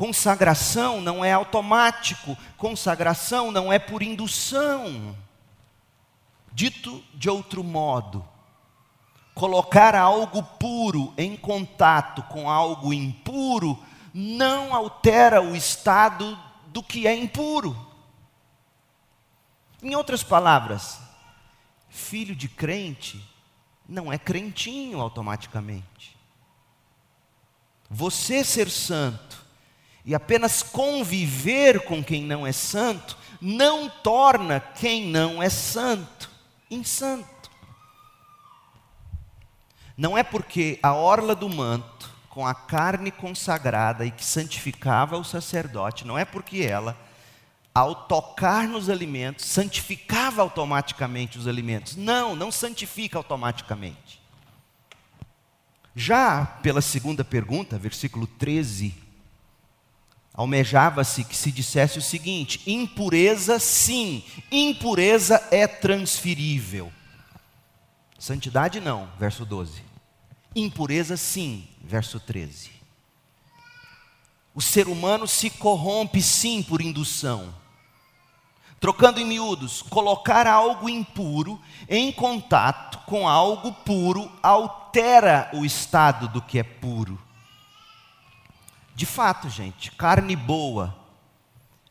[0.02, 5.16] Consagração não é automático, consagração não é por indução.
[6.52, 8.28] Dito de outro modo,
[9.36, 13.78] Colocar algo puro em contato com algo impuro
[14.12, 16.36] não altera o estado
[16.70, 17.78] do que é impuro.
[19.84, 21.00] Em outras palavras,
[21.90, 23.24] filho de crente
[23.88, 26.18] não é crentinho automaticamente.
[27.88, 29.51] Você ser santo
[30.06, 36.30] e apenas conviver com quem não é santo não torna quem não é santo
[36.70, 37.28] insanto.
[39.98, 45.24] Não é porque a orla do manto, com a carne consagrada e que santificava o
[45.24, 46.98] sacerdote, não é porque ela,
[47.74, 51.96] ao tocar nos alimentos, santificava automaticamente os alimentos.
[51.96, 54.22] Não, não santifica automaticamente.
[55.94, 58.96] Já pela segunda pergunta, versículo 13,
[60.42, 66.92] almejava-se que se dissesse o seguinte: impureza, sim, impureza é transferível.
[68.18, 69.84] Santidade não, verso 12.
[70.56, 72.72] Impureza, sim, verso 13.
[74.54, 77.54] O ser humano se corrompe, sim, por indução.
[78.80, 86.42] Trocando em miúdos, colocar algo impuro em contato com algo puro altera o estado do
[86.42, 87.18] que é puro.
[89.02, 90.96] De fato, gente, carne boa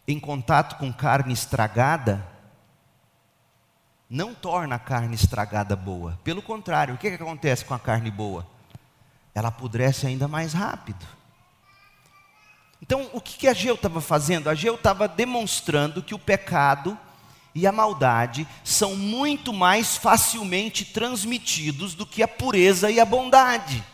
[0.06, 2.24] em contato com carne estragada
[4.08, 6.20] não torna a carne estragada boa.
[6.22, 8.46] Pelo contrário, o que, que acontece com a carne boa?
[9.34, 11.04] Ela apodrece ainda mais rápido.
[12.80, 14.48] Então, o que, que a Geu estava fazendo?
[14.48, 16.96] A Geu estava demonstrando que o pecado
[17.52, 23.84] e a maldade são muito mais facilmente transmitidos do que a pureza e a bondade.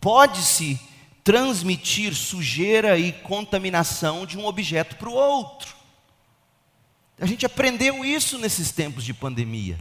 [0.00, 0.80] Pode-se
[1.22, 5.76] transmitir sujeira e contaminação de um objeto para o outro.
[7.20, 9.78] A gente aprendeu isso nesses tempos de pandemia.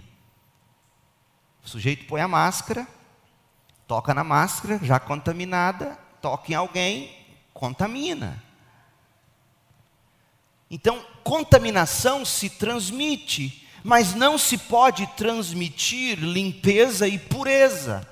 [1.64, 2.86] O sujeito põe a máscara,
[3.88, 7.16] toca na máscara, já contaminada, toca em alguém,
[7.54, 8.44] contamina.
[10.70, 18.08] Então, contaminação se transmite, mas não se pode transmitir limpeza e pureza.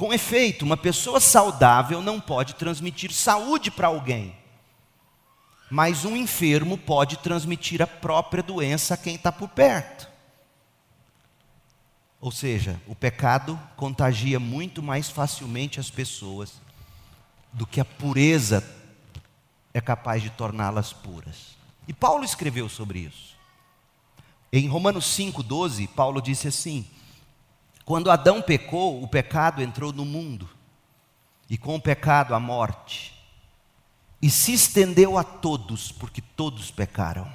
[0.00, 4.40] Com efeito, uma pessoa saudável não pode transmitir saúde para alguém
[5.70, 10.10] mas um enfermo pode transmitir a própria doença a quem está por perto.
[12.20, 16.60] Ou seja, o pecado contagia muito mais facilmente as pessoas
[17.52, 18.68] do que a pureza
[19.72, 21.56] é capaz de torná-las puras.
[21.86, 23.36] E Paulo escreveu sobre isso.
[24.52, 26.84] Em Romanos 5,12, Paulo disse assim:
[27.90, 30.48] Quando Adão pecou, o pecado entrou no mundo,
[31.48, 33.12] e com o pecado a morte
[34.22, 37.28] e se estendeu a todos, porque todos pecaram.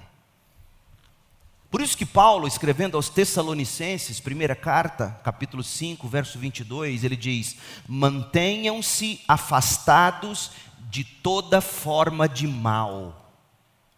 [1.70, 7.58] Por isso que Paulo, escrevendo aos Tessalonicenses, primeira carta, capítulo 5, verso 22, ele diz:
[7.86, 10.52] Mantenham-se afastados
[10.90, 13.30] de toda forma de mal.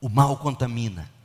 [0.01, 1.16] O mal contamina.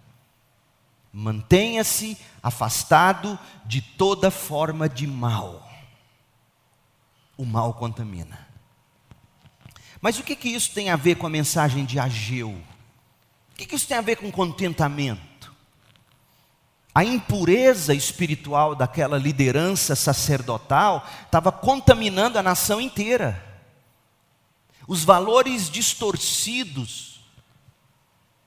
[1.12, 5.68] Mantenha-se afastado de toda forma de mal.
[7.36, 8.48] O mal contamina.
[10.00, 12.50] Mas o que, que isso tem a ver com a mensagem de Ageu?
[12.50, 15.54] O que, que isso tem a ver com contentamento?
[16.94, 23.42] A impureza espiritual daquela liderança sacerdotal estava contaminando a nação inteira.
[24.88, 27.20] Os valores distorcidos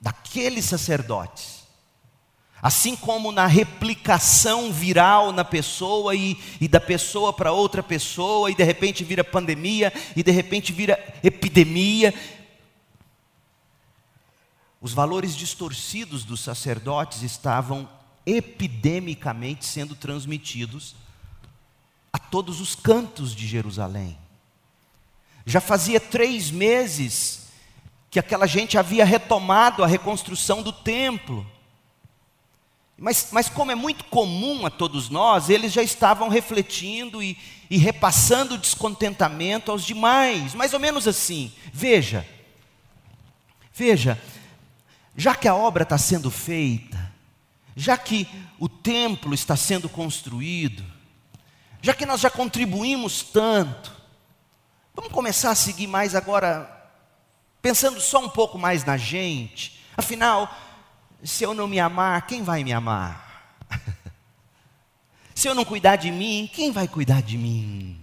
[0.01, 1.54] daqueles sacerdotes
[2.65, 8.55] Assim como na replicação viral na pessoa e, e da pessoa para outra pessoa, e
[8.55, 12.11] de repente vira pandemia, e de repente vira epidemia.
[14.81, 17.87] Os valores distorcidos dos sacerdotes estavam
[18.25, 20.95] epidemicamente sendo transmitidos
[22.11, 24.17] a todos os cantos de Jerusalém.
[25.45, 27.47] Já fazia três meses
[28.09, 31.45] que aquela gente havia retomado a reconstrução do templo.
[32.97, 37.37] Mas, mas, como é muito comum a todos nós, eles já estavam refletindo e,
[37.69, 41.51] e repassando descontentamento aos demais, mais ou menos assim.
[41.73, 42.25] Veja,
[43.73, 44.21] veja,
[45.15, 47.13] já que a obra está sendo feita,
[47.75, 48.27] já que
[48.57, 50.83] o templo está sendo construído,
[51.81, 53.93] já que nós já contribuímos tanto,
[54.95, 56.89] vamos começar a seguir mais agora,
[57.61, 59.83] pensando só um pouco mais na gente.
[59.97, 60.49] Afinal,
[61.25, 63.23] se eu não me amar, quem vai me amar?
[65.33, 67.99] Se eu não cuidar de mim, quem vai cuidar de mim?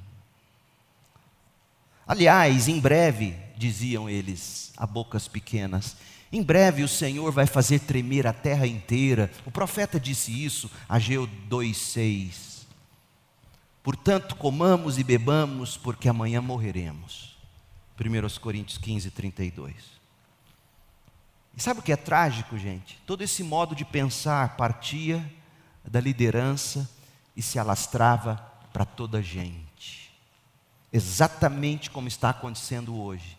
[2.06, 5.96] Aliás, em breve, diziam eles, a bocas pequenas,
[6.30, 9.30] em breve o Senhor vai fazer tremer a terra inteira.
[9.46, 12.66] O profeta disse isso, Ageu 2,6.
[13.82, 17.36] Portanto, comamos e bebamos, porque amanhã morreremos.
[17.98, 20.01] 1 Coríntios 15, 32.
[21.56, 22.98] E sabe o que é trágico, gente?
[23.06, 25.24] Todo esse modo de pensar partia
[25.84, 26.88] da liderança
[27.36, 28.36] e se alastrava
[28.72, 30.12] para toda a gente.
[30.92, 33.36] Exatamente como está acontecendo hoje.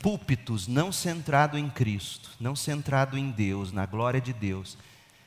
[0.00, 4.76] Púlpitos não centrados em Cristo, não centrados em Deus, na glória de Deus,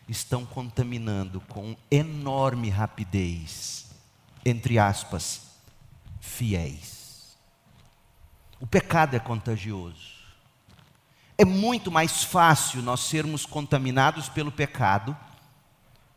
[0.08, 3.88] estão contaminando com enorme rapidez,
[4.46, 5.44] entre aspas,
[6.20, 7.36] fiéis.
[8.60, 10.15] O pecado é contagioso.
[11.38, 15.16] É muito mais fácil nós sermos contaminados pelo pecado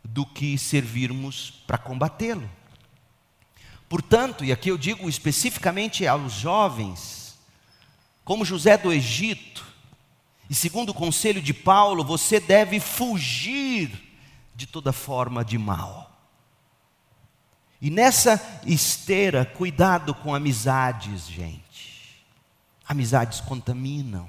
[0.05, 2.49] do que servirmos para combatê-lo.
[3.89, 7.37] Portanto, e aqui eu digo especificamente aos jovens,
[8.25, 9.67] como José do Egito,
[10.49, 13.91] e segundo o conselho de Paulo, você deve fugir
[14.55, 16.09] de toda forma de mal.
[17.81, 22.25] E nessa esteira, cuidado com amizades, gente.
[22.87, 24.29] Amizades contaminam.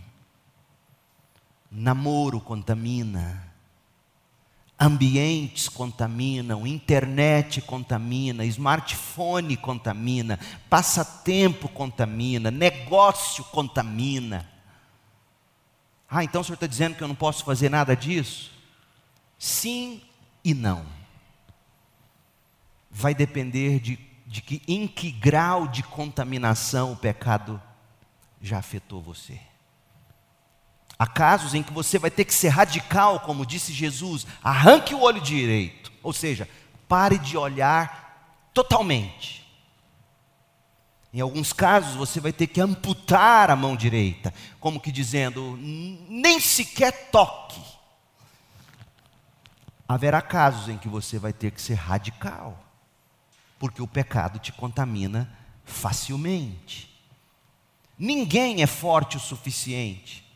[1.72, 3.50] Namoro contamina,
[4.80, 10.40] ambientes contaminam, internet contamina, smartphone contamina,
[10.70, 14.50] passatempo contamina, negócio contamina.
[16.10, 18.52] Ah, então o senhor está dizendo que eu não posso fazer nada disso?
[19.38, 20.02] Sim
[20.44, 20.86] e não.
[22.90, 27.62] Vai depender de, de que, em que grau de contaminação o pecado
[28.42, 29.40] já afetou você.
[31.00, 35.00] Há casos em que você vai ter que ser radical, como disse Jesus, arranque o
[35.00, 36.46] olho direito, ou seja,
[36.90, 39.48] pare de olhar totalmente.
[41.14, 46.38] Em alguns casos você vai ter que amputar a mão direita, como que dizendo, nem
[46.38, 47.62] sequer toque.
[49.88, 52.62] Haverá casos em que você vai ter que ser radical,
[53.58, 55.32] porque o pecado te contamina
[55.64, 56.90] facilmente.
[57.98, 60.29] Ninguém é forte o suficiente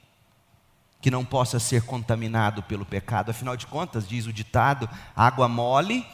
[1.03, 3.29] que não possa ser contaminado pelo pecado.
[3.29, 6.07] Afinal de contas, diz o ditado: água mole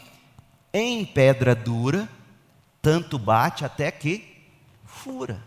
[0.74, 2.10] em pedra dura,
[2.82, 4.44] tanto bate até que
[4.84, 5.44] fura.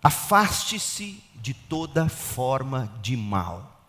[0.00, 3.82] Afaste-se de toda forma de mal.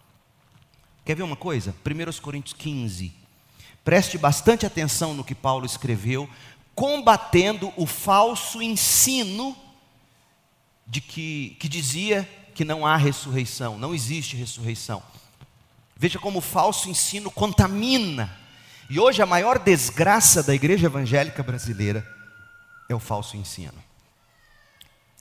[1.05, 1.75] Quer ver uma coisa?
[1.85, 3.13] 1 Coríntios 15.
[3.83, 6.27] Preste bastante atenção no que Paulo escreveu,
[6.73, 9.55] combatendo o falso ensino
[10.87, 15.01] de que, que dizia que não há ressurreição, não existe ressurreição.
[15.95, 18.35] Veja como o falso ensino contamina.
[18.89, 22.05] E hoje a maior desgraça da igreja evangélica brasileira
[22.89, 23.81] é o falso ensino.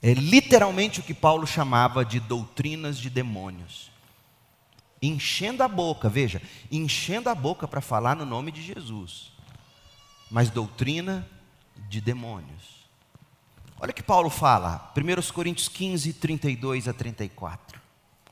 [0.01, 3.91] É literalmente o que Paulo chamava de doutrinas de demônios.
[5.01, 9.31] Enchendo a boca, veja, enchendo a boca para falar no nome de Jesus,
[10.29, 11.27] mas doutrina
[11.89, 12.70] de demônios.
[13.81, 17.81] Olha o que Paulo fala, 1 Coríntios 15, 32 a 34.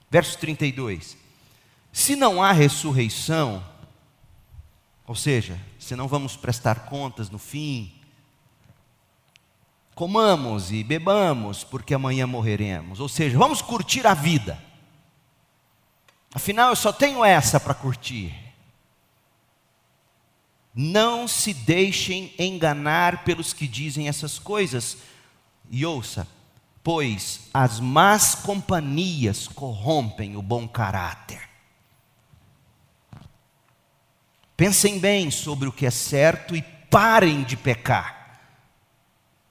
[0.08, 1.18] Verso 32.
[1.92, 3.64] Se não há ressurreição,
[5.08, 7.92] ou seja, se não vamos prestar contas no fim,
[9.96, 13.00] comamos e bebamos, porque amanhã morreremos.
[13.00, 14.64] Ou seja, vamos curtir a vida.
[16.32, 18.36] Afinal, eu só tenho essa para curtir.
[20.76, 25.00] Não se deixem enganar pelos que dizem essas coisas
[25.70, 26.28] e ouça,
[26.84, 31.48] pois as más companhias corrompem o bom caráter.
[34.58, 38.40] Pensem bem sobre o que é certo e parem de pecar.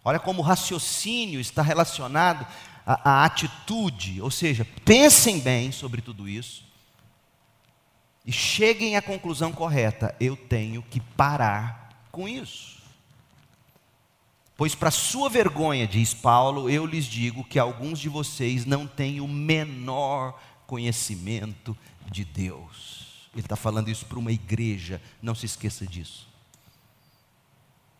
[0.04, 2.46] Olha como o raciocínio está relacionado
[2.84, 6.68] à, à atitude, ou seja, pensem bem sobre tudo isso
[8.28, 12.77] e cheguem à conclusão correta: eu tenho que parar com isso.
[14.58, 19.20] Pois para sua vergonha, diz Paulo, eu lhes digo que alguns de vocês não têm
[19.20, 20.36] o menor
[20.66, 21.78] conhecimento
[22.10, 23.28] de Deus.
[23.32, 26.26] Ele está falando isso para uma igreja, não se esqueça disso.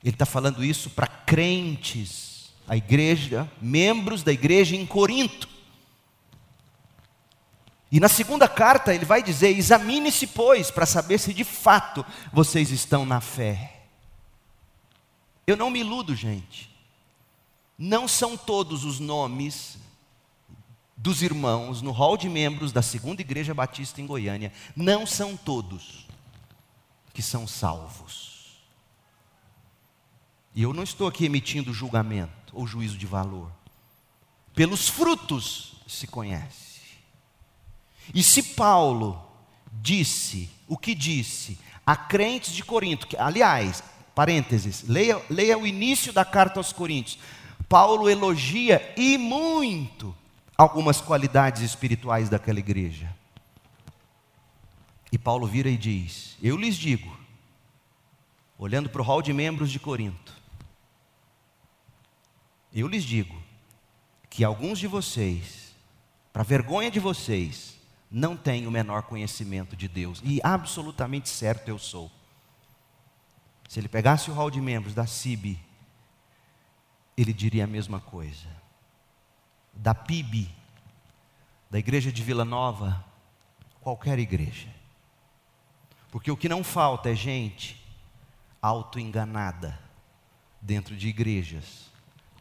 [0.03, 5.49] Ele está falando isso para crentes, a igreja, membros da igreja em Corinto.
[7.93, 12.73] E na segunda carta ele vai dizer: examine-se, pois, para saber se de fato vocês
[12.73, 13.78] estão na fé.
[15.49, 16.69] Eu não me iludo, gente.
[17.79, 19.79] Não são todos os nomes
[20.95, 26.07] dos irmãos no hall de membros da Segunda Igreja Batista em Goiânia, não são todos
[27.15, 28.59] que são salvos.
[30.55, 33.51] E eu não estou aqui emitindo julgamento ou juízo de valor.
[34.55, 36.83] Pelos frutos se conhece.
[38.13, 39.19] E se Paulo
[39.73, 43.83] disse o que disse a crentes de Corinto, que, aliás,
[44.19, 47.21] Parênteses, leia, leia o início da carta aos Coríntios.
[47.69, 50.13] Paulo elogia e muito
[50.57, 53.15] algumas qualidades espirituais daquela igreja.
[55.13, 57.17] E Paulo vira e diz: Eu lhes digo,
[58.59, 60.35] olhando para o hall de membros de Corinto,
[62.75, 63.41] eu lhes digo
[64.29, 65.73] que alguns de vocês,
[66.33, 67.79] para vergonha de vocês,
[68.11, 72.18] não têm o menor conhecimento de Deus, e absolutamente certo eu sou.
[73.69, 75.61] Se ele pegasse o hall de membros da CIB,
[77.15, 78.47] ele diria a mesma coisa.
[79.75, 80.51] Da PIB,
[81.71, 83.05] da igreja de Vila Nova,
[83.83, 84.69] qualquer igreja.
[86.11, 87.85] Porque o que não falta é gente
[88.63, 89.79] autoenganada
[90.61, 91.91] dentro de igrejas,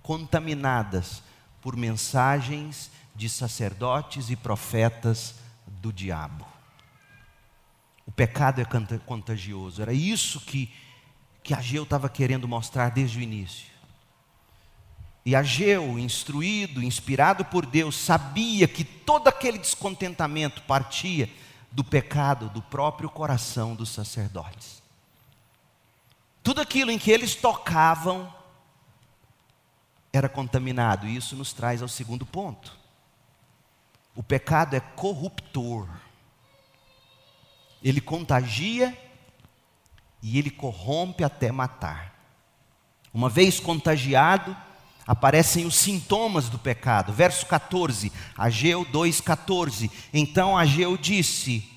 [0.02, 1.22] contaminadas
[1.62, 5.36] por mensagens de sacerdotes e profetas
[5.68, 6.48] do diabo.
[8.06, 8.66] O pecado é
[9.06, 10.74] contagioso, era isso que
[11.48, 13.68] que Ageu estava querendo mostrar desde o início.
[15.26, 21.30] E Ageu, instruído, inspirado por Deus, sabia que todo aquele descontentamento partia
[21.72, 24.84] do pecado do próprio coração dos sacerdotes.
[26.44, 28.34] Tudo aquilo em que eles tocavam
[30.12, 32.78] era contaminado, e isso nos traz ao segundo ponto.
[34.14, 35.88] O pecado é corruptor.
[37.82, 39.07] Ele contagia
[40.22, 42.14] e ele corrompe até matar.
[43.14, 44.56] Uma vez contagiado,
[45.06, 47.14] aparecem os sintomas do pecado.
[47.14, 49.90] Verso 14, Ageu 2,14.
[50.14, 51.68] Então Ageu disse: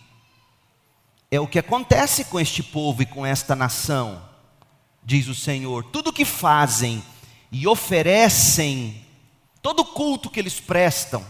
[1.30, 4.22] É o que acontece com este povo e com esta nação,
[5.04, 5.84] diz o Senhor.
[5.84, 7.02] Tudo que fazem
[7.52, 9.06] e oferecem,
[9.62, 11.24] todo culto que eles prestam,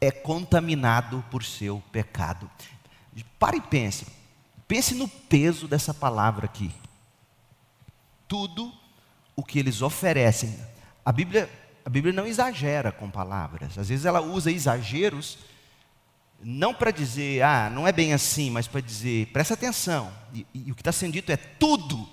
[0.00, 2.50] é contaminado por seu pecado.
[3.38, 4.06] Pare e pense,
[4.66, 6.72] pense no peso dessa palavra aqui.
[8.26, 8.72] Tudo
[9.36, 10.58] o que eles oferecem,
[11.04, 11.50] a Bíblia,
[11.84, 13.76] a Bíblia não exagera com palavras.
[13.78, 15.38] Às vezes ela usa exageros
[16.44, 20.12] não para dizer, ah, não é bem assim, mas para dizer, presta atenção.
[20.34, 22.08] E, e o que está sendo dito é tudo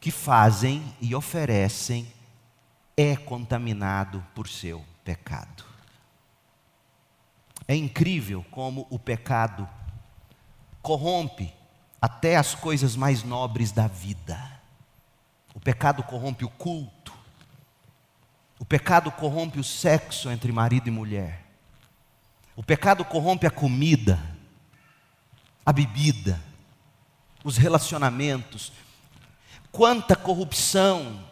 [0.00, 2.12] que fazem e oferecem
[2.96, 5.64] é contaminado por seu pecado.
[7.68, 9.68] É incrível como o pecado
[10.82, 11.54] corrompe
[12.00, 14.38] até as coisas mais nobres da vida.
[15.54, 17.12] O pecado corrompe o culto.
[18.58, 21.46] O pecado corrompe o sexo entre marido e mulher.
[22.56, 24.20] O pecado corrompe a comida,
[25.64, 26.40] a bebida,
[27.44, 28.72] os relacionamentos.
[29.70, 31.24] Quanta corrupção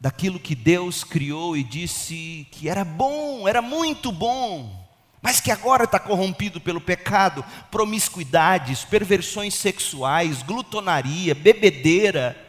[0.00, 4.77] daquilo que Deus criou e disse que era bom, era muito bom,
[5.20, 12.48] mas que agora está corrompido pelo pecado, promiscuidades, perversões sexuais, glutonaria, bebedeira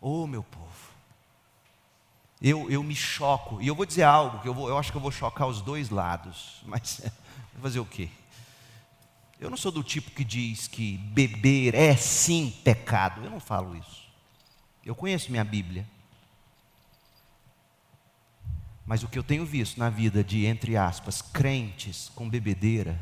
[0.00, 0.66] Oh, meu povo.
[2.40, 3.60] Eu, eu me choco.
[3.60, 5.60] E eu vou dizer algo que eu, vou, eu acho que eu vou chocar os
[5.60, 6.62] dois lados.
[6.66, 7.02] Mas
[7.60, 8.08] fazer o quê?
[9.40, 13.24] Eu não sou do tipo que diz que beber é sim pecado.
[13.24, 14.08] Eu não falo isso.
[14.84, 15.86] Eu conheço minha Bíblia.
[18.88, 22.98] Mas o que eu tenho visto na vida de, entre aspas, crentes com bebedeira,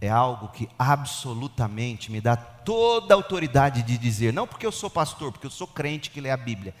[0.00, 4.88] é algo que absolutamente me dá toda a autoridade de dizer, não porque eu sou
[4.88, 6.72] pastor, porque eu sou crente que lê a Bíblia.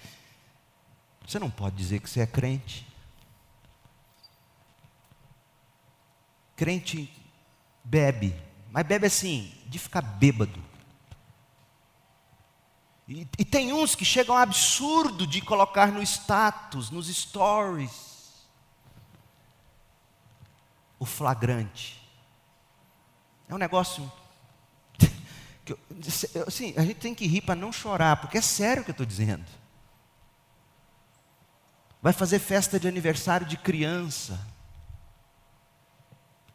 [1.26, 2.86] Você não pode dizer que você é crente.
[6.54, 7.12] Crente
[7.82, 8.36] bebe,
[8.70, 10.62] mas bebe assim, de ficar bêbado.
[13.08, 18.44] E, e tem uns que chegam ao absurdo de colocar no status, nos stories,
[20.98, 22.02] o flagrante.
[23.48, 24.10] É um negócio.
[25.66, 28.84] Que eu, assim, a gente tem que rir para não chorar, porque é sério o
[28.84, 29.44] que eu estou dizendo.
[32.00, 34.40] Vai fazer festa de aniversário de criança,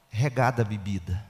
[0.10, 1.26] regada a bebida.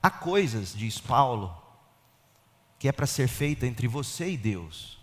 [0.00, 1.52] Há coisas, diz Paulo,
[2.78, 4.98] que é para ser feita entre você e Deus.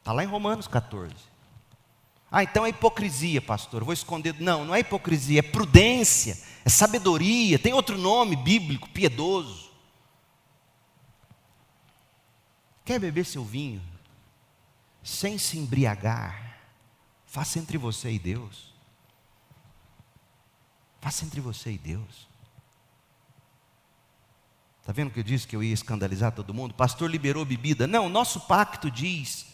[0.00, 1.14] Está lá em Romanos 14.
[2.30, 3.84] Ah, então é hipocrisia, pastor.
[3.84, 4.34] vou esconder.
[4.40, 7.58] Não, não é hipocrisia, é prudência, é sabedoria.
[7.58, 9.70] Tem outro nome bíblico, piedoso.
[12.84, 13.82] Quer beber seu vinho
[15.02, 16.60] sem se embriagar?
[17.26, 18.72] Faça entre você e Deus.
[21.00, 22.25] Faça entre você e Deus.
[24.86, 26.72] Está vendo que eu disse que eu ia escandalizar todo mundo?
[26.72, 27.88] Pastor liberou bebida.
[27.88, 29.46] Não, o nosso pacto diz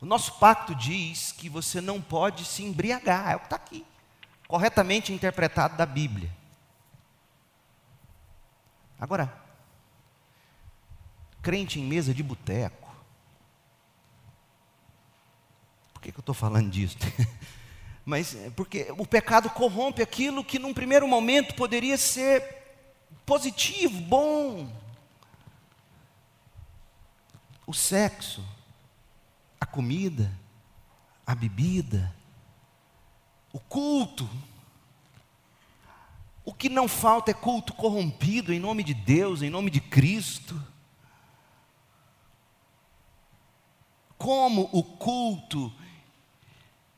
[0.00, 3.84] o nosso pacto diz que você não pode se embriagar, é o que está aqui,
[4.46, 6.30] corretamente interpretado da Bíblia.
[8.98, 9.32] Agora,
[11.42, 12.88] crente em mesa de boteco,
[15.92, 16.96] por que, que eu estou falando disso?
[18.06, 22.57] Mas é porque o pecado corrompe aquilo que num primeiro momento poderia ser
[23.28, 24.72] positivo, bom.
[27.66, 28.42] O sexo
[29.60, 30.32] a comida,
[31.26, 32.14] a bebida,
[33.52, 34.26] o culto.
[36.42, 40.58] O que não falta é culto corrompido em nome de Deus, em nome de Cristo.
[44.16, 45.70] Como o culto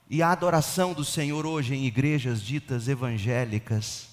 [0.08, 4.09] e a adoração do Senhor hoje em igrejas ditas evangélicas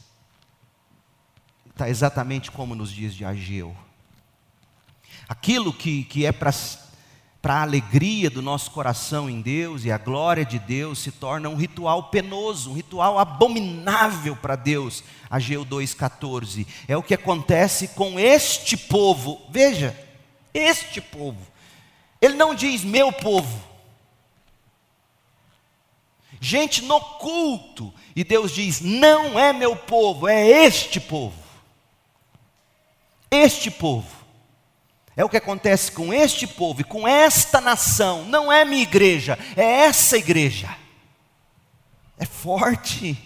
[1.77, 3.75] está exatamente como nos dias de Ageu.
[5.29, 6.51] Aquilo que, que é para
[7.43, 11.55] a alegria do nosso coração em Deus e a glória de Deus se torna um
[11.55, 15.03] ritual penoso, um ritual abominável para Deus.
[15.29, 16.65] Ageu 2,14.
[16.87, 19.39] É o que acontece com este povo.
[19.51, 19.95] Veja,
[20.51, 21.45] este povo.
[22.19, 23.61] Ele não diz meu povo.
[26.41, 27.93] Gente no culto.
[28.15, 31.46] E Deus diz: não é meu povo, é este povo.
[33.29, 34.15] Este povo
[35.15, 38.23] É o que acontece com este povo e com esta nação.
[38.25, 40.69] Não é minha igreja, é essa igreja.
[42.19, 43.17] É forte.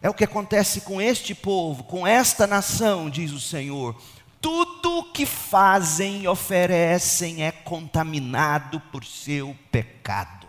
[0.00, 4.00] É o que acontece com este povo, com esta nação, diz o Senhor.
[4.40, 10.46] Tudo que fazem e oferecem é contaminado por seu pecado.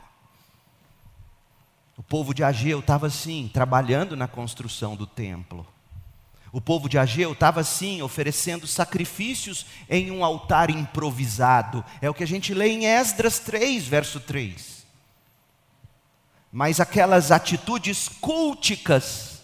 [1.98, 5.66] O povo de Ageu estava assim, trabalhando na construção do templo.
[6.52, 11.86] O povo de Ageu estava assim, oferecendo sacrifícios em um altar improvisado.
[12.02, 14.86] É o que a gente lê em Esdras 3, verso 3.
[16.52, 19.40] Mas aquelas atitudes culticas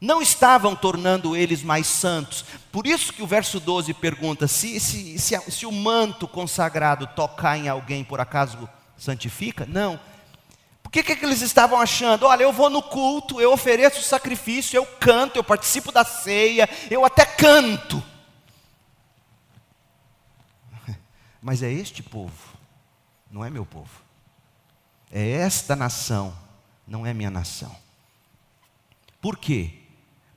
[0.00, 2.44] não estavam tornando eles mais santos.
[2.72, 7.56] Por isso que o verso 12 pergunta: se, se, se, se o manto consagrado tocar
[7.56, 9.64] em alguém, por acaso santifica?
[9.66, 9.98] Não.
[11.02, 12.26] Que, que eles estavam achando?
[12.26, 17.04] Olha, eu vou no culto, eu ofereço sacrifício, eu canto, eu participo da ceia, eu
[17.04, 18.02] até canto.
[21.40, 22.56] Mas é este povo,
[23.30, 24.04] não é meu povo.
[25.10, 26.36] É esta nação,
[26.86, 27.74] não é minha nação.
[29.20, 29.86] Por quê?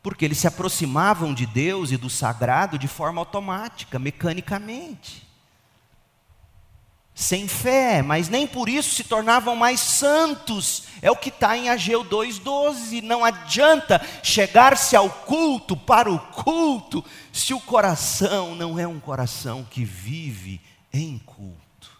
[0.01, 5.27] porque eles se aproximavam de Deus e do sagrado de forma automática, mecanicamente.
[7.19, 10.83] Sem fé, mas nem por isso se tornavam mais santos.
[11.01, 13.01] É o que está em Ageu 2,12.
[13.01, 17.03] Não adianta chegar-se ao culto, para o culto,
[17.33, 20.61] se o coração não é um coração que vive
[20.93, 21.91] em culto.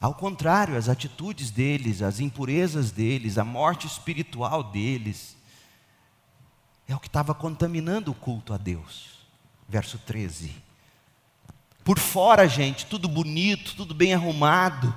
[0.00, 5.36] Ao contrário, as atitudes deles, as impurezas deles, a morte espiritual deles,
[6.86, 9.18] é o que estava contaminando o culto a Deus.
[9.68, 10.69] Verso 13.
[11.84, 14.94] Por fora, gente, tudo bonito, tudo bem arrumado.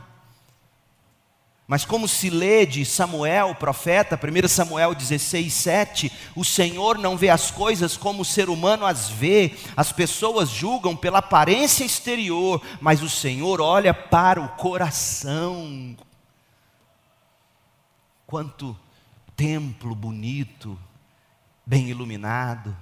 [1.65, 7.15] Mas como se lê de Samuel, o profeta, 1 Samuel 16, 7, o Senhor não
[7.15, 12.61] vê as coisas como o ser humano as vê, as pessoas julgam pela aparência exterior,
[12.81, 15.95] mas o Senhor olha para o coração.
[18.27, 18.77] Quanto
[19.35, 20.77] templo bonito,
[21.65, 22.75] bem iluminado,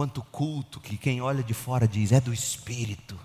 [0.00, 3.20] quanto culto que quem olha de fora diz é do Espírito.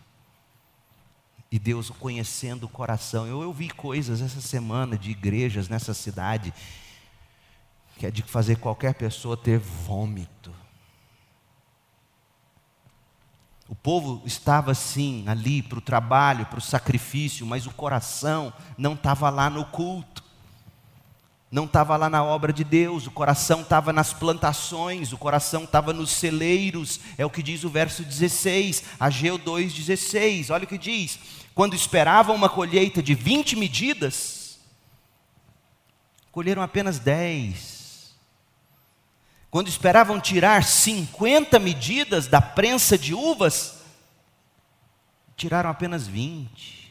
[1.50, 3.26] E Deus conhecendo o coração.
[3.26, 6.54] Eu ouvi coisas essa semana de igrejas nessa cidade
[7.98, 10.54] que é de fazer qualquer pessoa ter vômito.
[13.70, 18.96] O povo estava assim, ali para o trabalho, para o sacrifício, mas o coração não
[18.96, 20.25] estava lá no culto
[21.56, 25.94] não estava lá na obra de Deus, o coração estava nas plantações, o coração estava
[25.94, 31.18] nos celeiros, é o que diz o verso 16, Ageu 2,16, olha o que diz:
[31.54, 34.60] quando esperavam uma colheita de 20 medidas,
[36.30, 38.14] colheram apenas 10.
[39.50, 43.76] Quando esperavam tirar 50 medidas da prensa de uvas,
[45.38, 46.85] tiraram apenas 20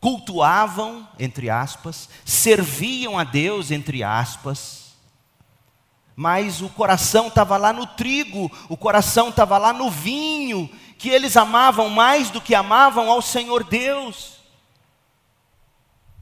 [0.00, 4.86] cultuavam, entre aspas, serviam a Deus, entre aspas,
[6.14, 11.36] mas o coração estava lá no trigo, o coração estava lá no vinho, que eles
[11.36, 14.36] amavam mais do que amavam ao Senhor Deus.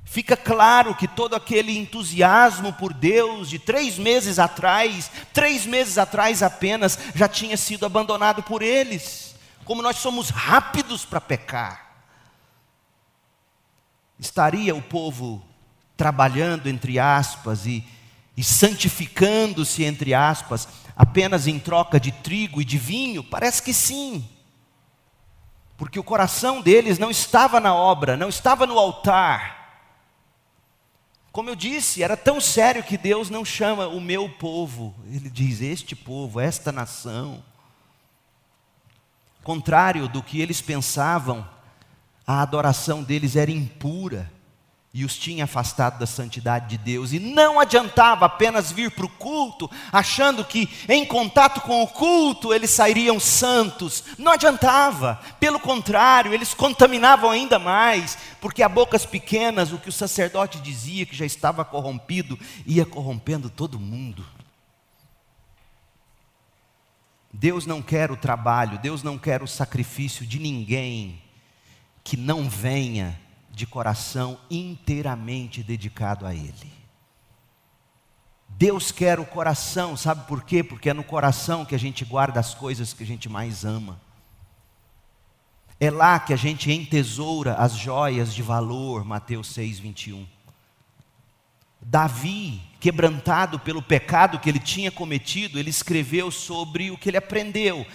[0.05, 6.43] Fica claro que todo aquele entusiasmo por Deus de três meses atrás, três meses atrás
[6.43, 9.35] apenas, já tinha sido abandonado por eles.
[9.65, 11.84] Como nós somos rápidos para pecar.
[14.19, 15.43] Estaria o povo
[15.97, 17.85] trabalhando, entre aspas, e,
[18.37, 23.23] e santificando-se, entre aspas, apenas em troca de trigo e de vinho?
[23.23, 24.29] Parece que sim.
[25.77, 29.65] Porque o coração deles não estava na obra, não estava no altar.
[31.33, 35.61] Como eu disse, era tão sério que Deus não chama o meu povo, Ele diz:
[35.61, 37.43] este povo, esta nação.
[39.43, 41.47] Contrário do que eles pensavam,
[42.27, 44.33] a adoração deles era impura
[44.97, 47.13] e os tinha afastado da santidade de Deus.
[47.13, 52.55] E não adiantava apenas vir para o culto, achando que em contato com o culto
[52.55, 54.05] eles sairiam santos.
[54.17, 59.93] Não adiantava, pelo contrário, eles contaminavam ainda mais, porque a bocas pequenas, o que o
[59.93, 64.25] sacerdote dizia que já estava corrompido, ia corrompendo todo mundo.
[67.33, 71.24] Deus não quer o trabalho, Deus não quer o sacrifício de ninguém
[72.05, 73.19] que não venha
[73.51, 76.73] de coração inteiramente dedicado a Ele.
[78.49, 80.63] Deus quer o coração, sabe por quê?
[80.63, 84.01] Porque é no coração que a gente guarda as coisas que a gente mais ama.
[85.81, 90.27] É lá que a gente entesoura as joias de valor, Mateus 6, 21.
[91.81, 97.87] Davi quebrantado pelo pecado que ele tinha cometido, ele escreveu sobre o que ele aprendeu.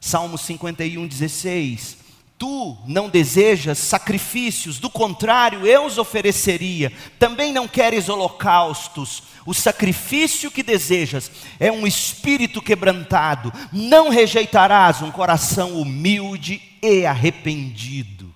[0.00, 2.05] Salmo 51, 16.
[2.38, 6.92] Tu não desejas sacrifícios, do contrário, eu os ofereceria.
[7.18, 9.22] Também não queres holocaustos.
[9.46, 13.50] O sacrifício que desejas é um espírito quebrantado.
[13.72, 18.34] Não rejeitarás um coração humilde e arrependido.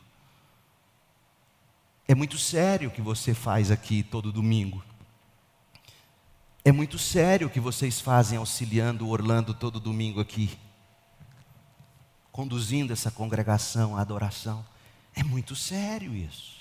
[2.08, 4.82] É muito sério o que você faz aqui todo domingo.
[6.64, 10.58] É muito sério o que vocês fazem auxiliando o Orlando todo domingo aqui
[12.32, 14.64] conduzindo essa congregação à adoração.
[15.14, 16.60] É muito sério isso.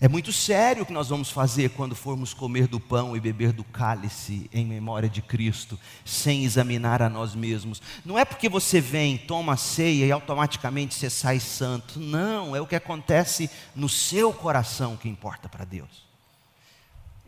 [0.00, 3.52] É muito sério o que nós vamos fazer quando formos comer do pão e beber
[3.52, 7.82] do cálice em memória de Cristo, sem examinar a nós mesmos.
[8.04, 11.98] Não é porque você vem, toma a ceia e automaticamente você sai santo.
[11.98, 16.07] Não, é o que acontece no seu coração que importa para Deus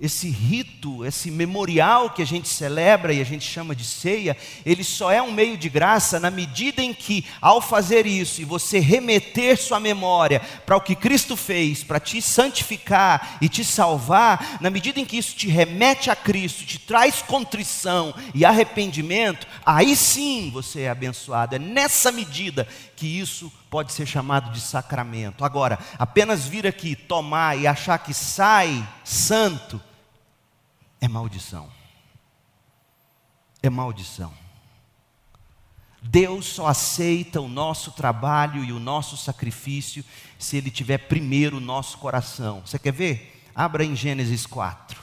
[0.00, 4.34] esse rito, esse memorial que a gente celebra e a gente chama de ceia,
[4.64, 8.44] ele só é um meio de graça na medida em que, ao fazer isso e
[8.46, 14.56] você remeter sua memória para o que Cristo fez, para te santificar e te salvar,
[14.62, 19.94] na medida em que isso te remete a Cristo, te traz contrição e arrependimento, aí
[19.94, 21.56] sim você é abençoado.
[21.56, 25.44] É nessa medida que isso pode ser chamado de sacramento.
[25.44, 29.80] Agora, apenas vir aqui tomar e achar que sai santo,
[31.00, 31.70] é maldição.
[33.62, 34.32] É maldição.
[36.02, 40.04] Deus só aceita o nosso trabalho e o nosso sacrifício
[40.38, 42.62] se Ele tiver primeiro o nosso coração.
[42.64, 43.44] Você quer ver?
[43.54, 45.00] Abra em Gênesis 4.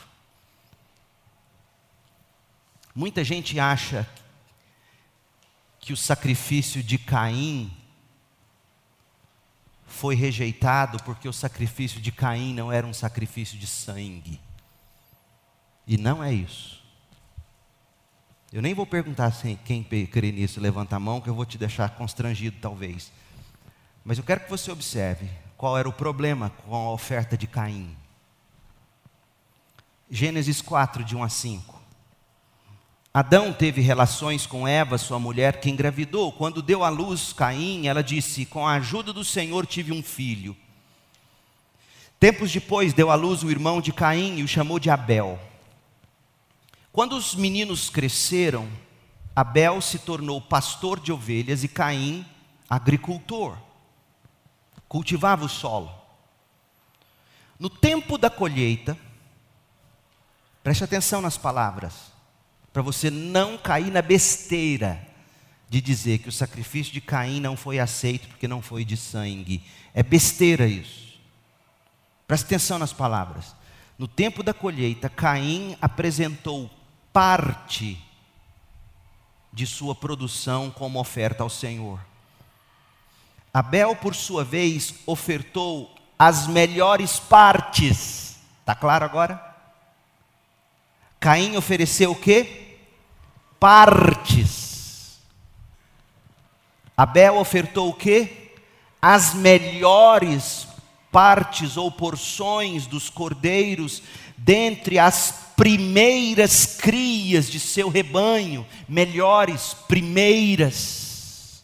[2.96, 4.10] Muita gente acha
[5.80, 7.72] que o sacrifício de Caim
[9.86, 14.40] foi rejeitado porque o sacrifício de Caim não era um sacrifício de sangue.
[15.88, 16.84] E não é isso.
[18.52, 21.58] Eu nem vou perguntar assim, quem crê nisso, levanta a mão, que eu vou te
[21.58, 23.12] deixar constrangido talvez.
[24.04, 27.96] Mas eu quero que você observe qual era o problema com a oferta de Caim.
[30.10, 31.78] Gênesis 4, de 1 a 5.
[33.14, 36.32] Adão teve relações com Eva, sua mulher, que engravidou.
[36.32, 40.56] Quando deu à luz Caim, ela disse: Com a ajuda do Senhor tive um filho.
[42.20, 45.40] Tempos depois deu à luz o irmão de Caim e o chamou de Abel.
[46.98, 48.68] Quando os meninos cresceram,
[49.36, 52.26] Abel se tornou pastor de ovelhas e Caim
[52.68, 53.56] agricultor.
[54.88, 55.94] Cultivava o solo.
[57.60, 58.98] No tempo da colheita,
[60.64, 61.94] preste atenção nas palavras,
[62.74, 65.00] para você não cair na besteira
[65.70, 69.64] de dizer que o sacrifício de Caim não foi aceito porque não foi de sangue.
[69.94, 71.14] É besteira isso.
[72.28, 73.56] Preste atenção nas palavras.
[74.00, 76.72] No tempo da colheita, Caim apresentou
[77.18, 77.98] parte
[79.52, 82.00] de sua produção como oferta ao Senhor.
[83.52, 88.38] Abel, por sua vez, ofertou as melhores partes.
[88.60, 89.44] Está claro agora?
[91.20, 92.78] Caim ofereceu o quê?
[93.60, 95.20] Partes.
[96.96, 98.52] Abel ofertou o quê?
[99.02, 100.68] As melhores
[101.12, 104.04] partes ou porções dos cordeiros
[104.38, 111.64] dentre as primeiras crias de seu rebanho, melhores, primeiras.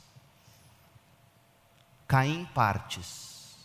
[2.07, 3.55] Caim partes.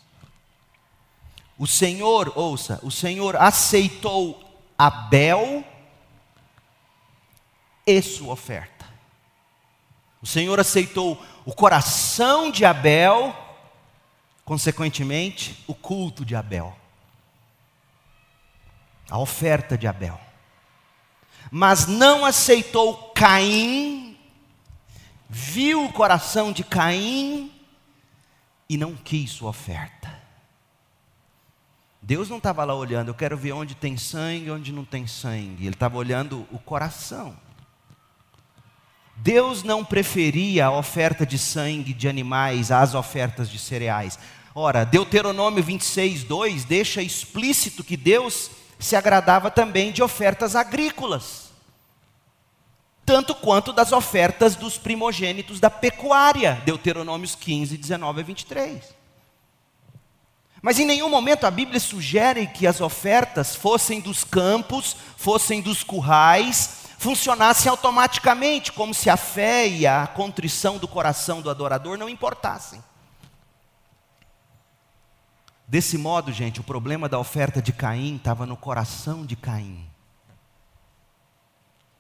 [1.59, 4.45] O Senhor, ouça, o Senhor aceitou
[4.77, 5.65] Abel
[7.87, 8.87] e sua oferta.
[10.21, 13.35] O Senhor aceitou o coração de Abel,
[14.45, 16.78] consequentemente, o culto de Abel
[19.11, 20.19] a oferta de Abel.
[21.51, 24.17] Mas não aceitou Caim,
[25.29, 27.51] viu o coração de Caim
[28.69, 30.17] e não quis sua oferta.
[32.03, 35.67] Deus não estava lá olhando, eu quero ver onde tem sangue, onde não tem sangue.
[35.67, 37.37] Ele estava olhando o coração.
[39.17, 44.19] Deus não preferia a oferta de sangue de animais às ofertas de cereais.
[44.55, 51.49] Ora, Deuteronômio 26, 2 deixa explícito que Deus se agradava também de ofertas agrícolas,
[53.05, 58.99] tanto quanto das ofertas dos primogênitos da pecuária, Deuteronômios 15, 19 a 23.
[60.61, 65.83] Mas em nenhum momento a Bíblia sugere que as ofertas fossem dos campos, fossem dos
[65.83, 72.09] currais, funcionassem automaticamente, como se a fé e a contrição do coração do adorador não
[72.09, 72.83] importassem.
[75.69, 79.87] Desse modo, gente, o problema da oferta de Caim estava no coração de Caim.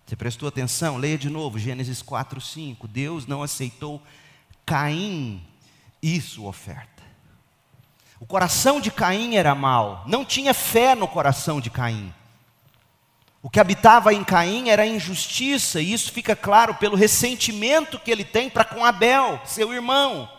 [0.07, 0.97] Você prestou atenção?
[0.97, 2.89] Leia de novo, Gênesis 4, 5.
[2.89, 4.03] Deus não aceitou
[4.64, 5.47] Caim
[6.03, 7.03] e sua oferta.
[8.19, 12.12] O coração de Caim era mau, não tinha fé no coração de Caim.
[13.43, 18.25] O que habitava em Caim era injustiça, e isso fica claro pelo ressentimento que ele
[18.25, 20.38] tem para com Abel, seu irmão.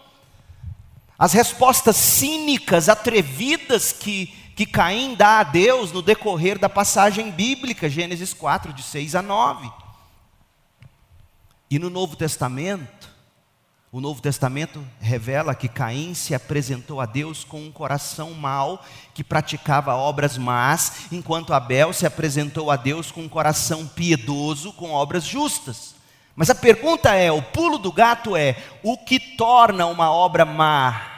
[1.20, 7.88] As respostas cínicas, atrevidas que que Caim dá a Deus no decorrer da passagem bíblica,
[7.88, 9.72] Gênesis 4, de 6 a 9.
[11.72, 13.09] E no Novo Testamento,
[13.89, 19.24] o Novo Testamento revela que Caim se apresentou a Deus com um coração mau, que
[19.24, 25.24] praticava obras más, enquanto Abel se apresentou a Deus com um coração piedoso, com obras
[25.24, 25.95] justas.
[26.40, 31.18] Mas a pergunta é: o pulo do gato é, o que torna uma obra má?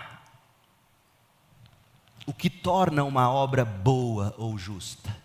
[2.25, 5.15] o que torna uma obra boa ou justa?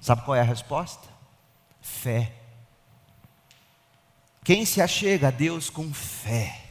[0.00, 1.06] Sabe qual é a resposta?
[1.82, 2.32] Fé.
[4.42, 6.64] Quem se achega a Deus com fé,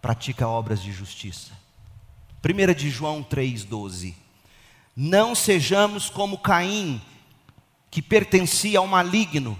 [0.00, 1.52] pratica obras de justiça.
[2.42, 4.14] 1 de João 3,12.
[4.94, 7.02] Não sejamos como Caim,
[7.90, 9.58] que pertencia ao maligno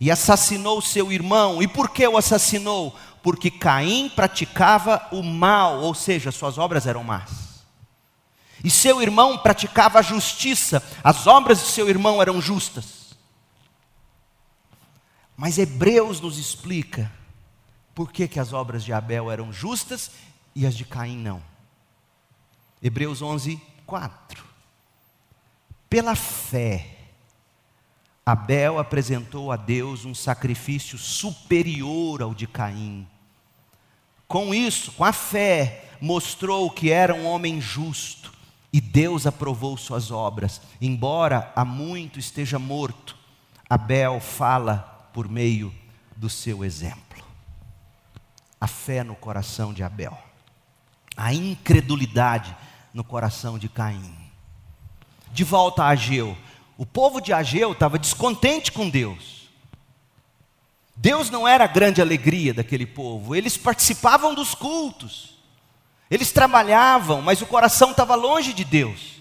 [0.00, 1.62] e assassinou seu irmão.
[1.62, 2.94] E por que o assassinou?
[3.22, 7.64] Porque Caim praticava o mal, ou seja, suas obras eram más.
[8.62, 13.14] E seu irmão praticava a justiça, as obras de seu irmão eram justas.
[15.36, 17.10] Mas Hebreus nos explica
[17.94, 20.10] por que, que as obras de Abel eram justas
[20.54, 21.42] e as de Caim não.
[22.82, 24.44] Hebreus 11, 4.
[25.88, 26.93] Pela fé,
[28.26, 33.06] Abel apresentou a Deus um sacrifício superior ao de Caim.
[34.26, 38.32] Com isso, com a fé, mostrou que era um homem justo
[38.72, 40.60] e Deus aprovou suas obras.
[40.80, 43.16] Embora há muito esteja morto,
[43.68, 45.72] Abel fala por meio
[46.16, 47.22] do seu exemplo.
[48.60, 50.18] A fé no coração de Abel,
[51.16, 52.56] a incredulidade
[52.92, 54.14] no coração de Caim.
[55.32, 56.36] De volta a Ageu,
[56.76, 59.48] o povo de Ageu estava descontente com Deus.
[60.96, 65.34] Deus não era a grande alegria daquele povo, eles participavam dos cultos
[66.10, 69.14] eles trabalhavam, mas o coração estava longe de Deus.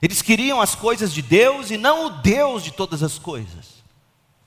[0.00, 3.82] Eles queriam as coisas de Deus e não o Deus de todas as coisas.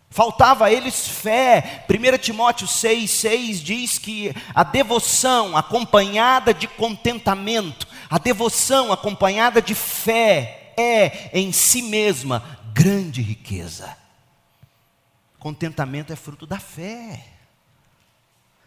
[0.09, 1.85] Faltava a eles fé.
[1.89, 9.73] 1 Timóteo 6, 6 diz que a devoção acompanhada de contentamento, a devoção acompanhada de
[9.73, 13.95] fé, é em si mesma grande riqueza.
[15.39, 17.23] Contentamento é fruto da fé.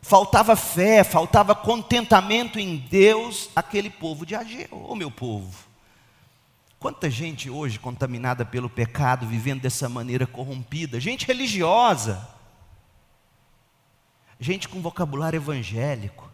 [0.01, 5.67] Faltava fé, faltava contentamento em Deus, aquele povo de Ageu, o meu povo.
[6.79, 12.27] Quanta gente hoje contaminada pelo pecado, vivendo dessa maneira corrompida, gente religiosa,
[14.39, 16.31] gente com vocabulário evangélico,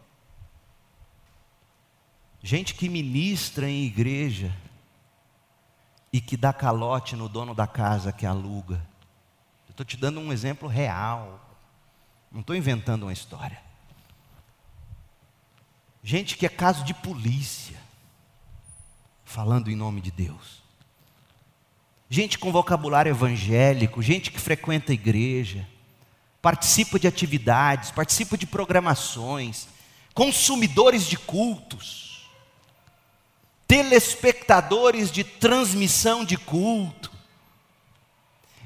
[2.42, 4.54] gente que ministra em igreja
[6.14, 8.80] e que dá calote no dono da casa que aluga.
[9.68, 11.44] Estou te dando um exemplo real.
[12.30, 13.60] Não estou inventando uma história.
[16.04, 17.76] Gente que é caso de polícia,
[19.24, 20.62] falando em nome de Deus.
[22.08, 25.66] Gente com vocabulário evangélico, gente que frequenta a igreja,
[26.40, 29.66] participa de atividades, participa de programações,
[30.14, 32.03] consumidores de cultos,
[33.66, 37.14] telespectadores de transmissão de culto,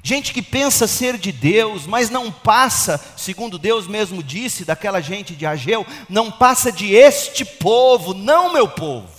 [0.01, 5.35] Gente que pensa ser de Deus, mas não passa, segundo Deus mesmo disse daquela gente
[5.35, 9.09] de Ageu, não passa de este povo, não meu povo.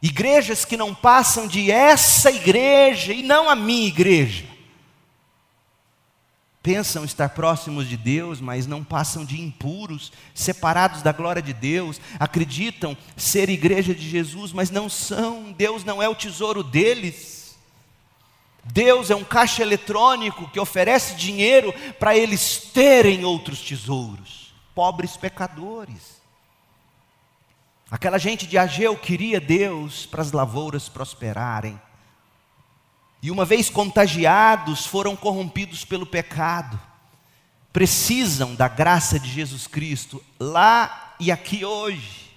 [0.00, 4.44] Igrejas que não passam de essa igreja e não a minha igreja.
[6.64, 12.00] Pensam estar próximos de Deus, mas não passam de impuros, separados da glória de Deus,
[12.18, 17.54] acreditam ser igreja de Jesus, mas não são, Deus não é o tesouro deles.
[18.64, 24.54] Deus é um caixa eletrônico que oferece dinheiro para eles terem outros tesouros.
[24.74, 26.14] Pobres pecadores.
[27.90, 31.78] Aquela gente de Ageu queria Deus para as lavouras prosperarem.
[33.24, 36.78] E uma vez contagiados, foram corrompidos pelo pecado.
[37.72, 42.36] Precisam da graça de Jesus Cristo lá e aqui hoje.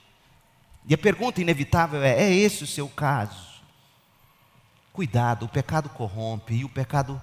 [0.86, 3.62] E a pergunta inevitável é: é esse o seu caso?
[4.94, 7.22] Cuidado, o pecado corrompe e o pecado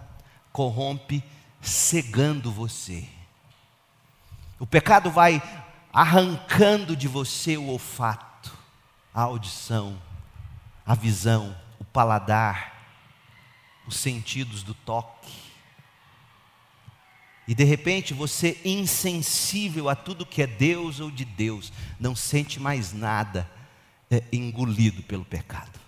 [0.52, 1.24] corrompe
[1.62, 3.08] cegando você.
[4.60, 5.42] O pecado vai
[5.90, 8.52] arrancando de você o olfato.
[9.14, 9.96] a audição,
[10.84, 12.73] a visão, o paladar,
[13.86, 15.32] os sentidos do toque.
[17.46, 22.58] E de repente você, insensível a tudo que é Deus ou de Deus, não sente
[22.58, 23.50] mais nada,
[24.10, 25.78] é engolido pelo pecado.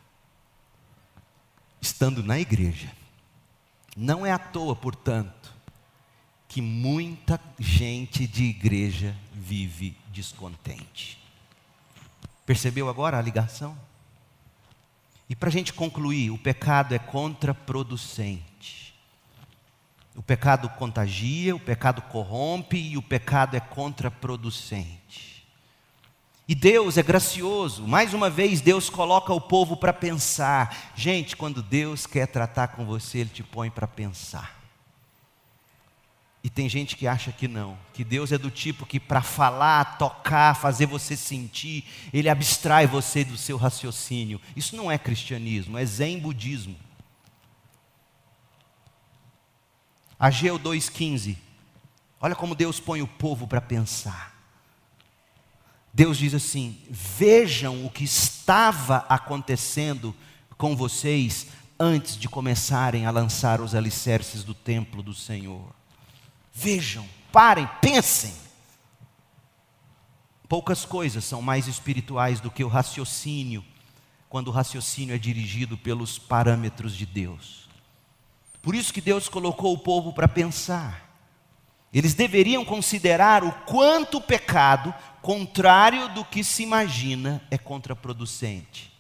[1.81, 2.93] Estando na igreja.
[3.97, 5.55] Não é à toa, portanto,
[6.47, 11.19] que muita gente de igreja vive descontente.
[12.45, 13.77] Percebeu agora a ligação?
[15.29, 18.95] E para a gente concluir, o pecado é contraproducente.
[20.15, 25.47] O pecado contagia, o pecado corrompe e o pecado é contraproducente.
[26.49, 30.93] E Deus é gracioso, mais uma vez Deus coloca o povo para pensar.
[30.95, 34.56] Gente, quando Deus quer tratar com você, Ele te põe para pensar.
[36.47, 39.99] E tem gente que acha que não, que Deus é do tipo que para falar,
[39.99, 44.41] tocar, fazer você sentir, Ele abstrai você do seu raciocínio.
[44.55, 46.77] Isso não é cristianismo, é zen budismo.
[50.17, 51.37] Ageu 2,15.
[52.21, 54.33] Olha como Deus põe o povo para pensar.
[55.93, 60.15] Deus diz assim: Vejam o que estava acontecendo
[60.57, 65.76] com vocês antes de começarem a lançar os alicerces do templo do Senhor.
[66.59, 68.35] Vejam, parem, pensem.
[70.49, 73.63] Poucas coisas são mais espirituais do que o raciocínio,
[74.27, 77.69] quando o raciocínio é dirigido pelos parâmetros de Deus.
[78.63, 81.07] Por isso que Deus colocou o povo para pensar.
[81.93, 88.91] Eles deveriam considerar o quanto o pecado, contrário do que se imagina, é contraproducente.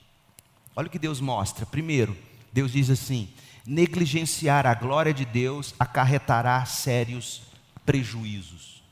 [0.77, 1.65] Olha o que Deus mostra.
[1.65, 2.15] Primeiro,
[2.53, 3.31] Deus diz assim:
[3.67, 7.45] negligenciar a glória de Deus acarretará sérios
[7.87, 8.82] prejuízos.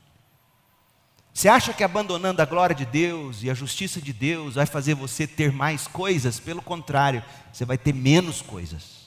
[1.33, 4.93] Você acha que abandonando a glória de Deus e a justiça de Deus vai fazer
[4.93, 6.39] você ter mais coisas?
[6.39, 7.21] Pelo contrário,
[7.51, 9.05] você vai ter menos coisas.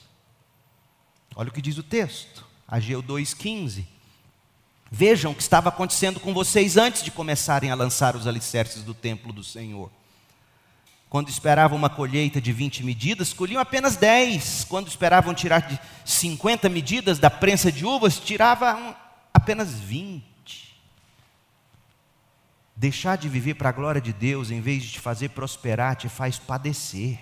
[1.35, 3.83] Olha o que diz o texto, Ageu 2,15.
[4.91, 8.93] Vejam o que estava acontecendo com vocês antes de começarem a lançar os alicerces do
[8.93, 9.91] templo do Senhor.
[11.09, 14.65] Quando esperavam uma colheita de 20 medidas, colhiam apenas 10.
[14.69, 18.95] Quando esperavam tirar de 50 medidas da prensa de uvas, tiravam
[19.33, 20.23] apenas 20.
[22.75, 26.07] Deixar de viver para a glória de Deus, em vez de te fazer prosperar, te
[26.07, 27.19] faz padecer.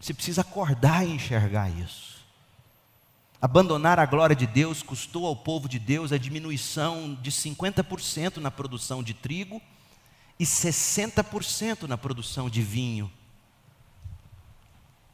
[0.00, 2.24] Você precisa acordar e enxergar isso.
[3.42, 8.50] Abandonar a glória de Deus custou ao povo de Deus a diminuição de 50% na
[8.50, 9.60] produção de trigo
[10.38, 13.10] e 60% na produção de vinho.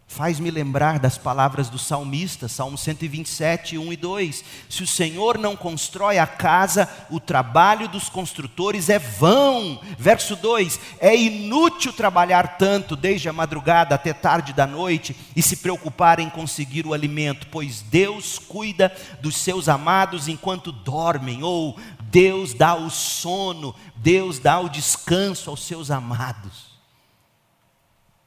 [0.09, 4.45] Faz-me lembrar das palavras do salmista, Salmo 127, 1 e 2.
[4.71, 9.81] Se o Senhor não constrói a casa, o trabalho dos construtores é vão.
[9.99, 15.57] Verso 2: É inútil trabalhar tanto, desde a madrugada até tarde da noite, e se
[15.57, 22.55] preocupar em conseguir o alimento, pois Deus cuida dos seus amados enquanto dormem, ou Deus
[22.55, 26.77] dá o sono, Deus dá o descanso aos seus amados.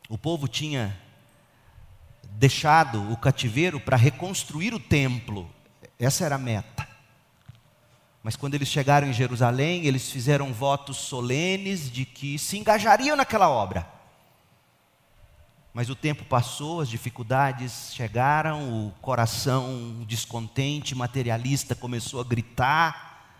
[0.09, 0.95] O povo tinha
[2.39, 5.49] deixado o cativeiro para reconstruir o templo.
[5.99, 6.87] Essa era a meta.
[8.23, 13.49] Mas quando eles chegaram em Jerusalém, eles fizeram votos solenes de que se engajariam naquela
[13.49, 13.85] obra.
[15.73, 23.35] Mas o tempo passou, as dificuldades chegaram, o coração descontente, materialista começou a gritar,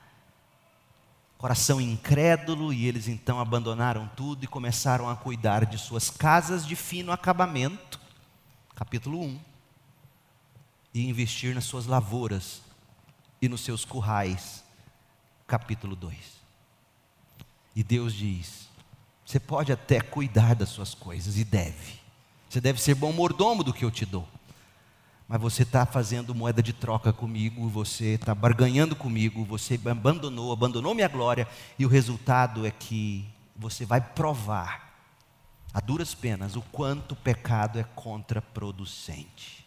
[1.38, 6.76] coração incrédulo, e eles então abandonaram tudo e começaram a cuidar de suas casas de
[6.76, 7.99] fino acabamento
[8.80, 9.39] capítulo 1,
[10.93, 12.61] e investir nas suas lavouras
[13.41, 14.64] e nos seus currais,
[15.45, 16.15] capítulo 2.
[17.76, 18.69] E Deus diz:
[19.26, 21.99] você pode até cuidar das suas coisas, e deve.
[22.49, 24.26] Você deve ser bom mordomo do que eu te dou.
[25.27, 30.95] Mas você está fazendo moeda de troca comigo, você está barganhando comigo, você abandonou, abandonou
[30.95, 33.27] minha glória, e o resultado é que
[33.57, 34.89] você vai provar
[35.74, 39.66] a duras penas, o quanto o pecado é contraproducente.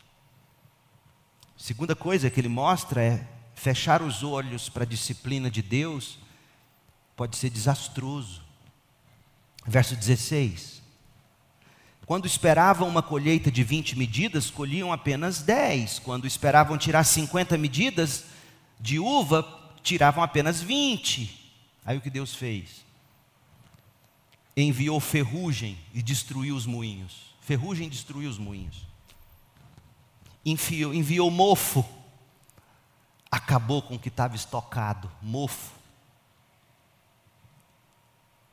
[1.57, 6.19] Segunda coisa que ele mostra é fechar os olhos para a disciplina de Deus
[7.17, 8.43] pode ser desastroso.
[9.65, 10.83] Verso 16.
[12.05, 16.01] Quando esperavam uma colheita de 20 medidas, colhiam apenas 10.
[16.01, 18.25] Quando esperavam tirar 50 medidas
[18.81, 19.47] de uva,
[19.85, 21.55] tiravam apenas 20.
[21.85, 22.82] Aí o que Deus fez?
[24.57, 27.35] Enviou ferrugem e destruiu os moinhos.
[27.41, 28.87] Ferrugem destruiu os moinhos.
[30.45, 31.85] Enviou, enviou mofo,
[33.31, 35.11] acabou com o que estava estocado.
[35.21, 35.73] Mofo.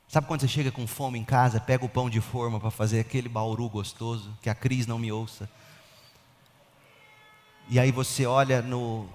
[0.08, 2.98] Sabe quando você chega com fome em casa, pega o pão de forma para fazer
[2.98, 5.48] aquele bauru gostoso, que a Cris não me ouça.
[7.68, 9.08] E aí você olha no,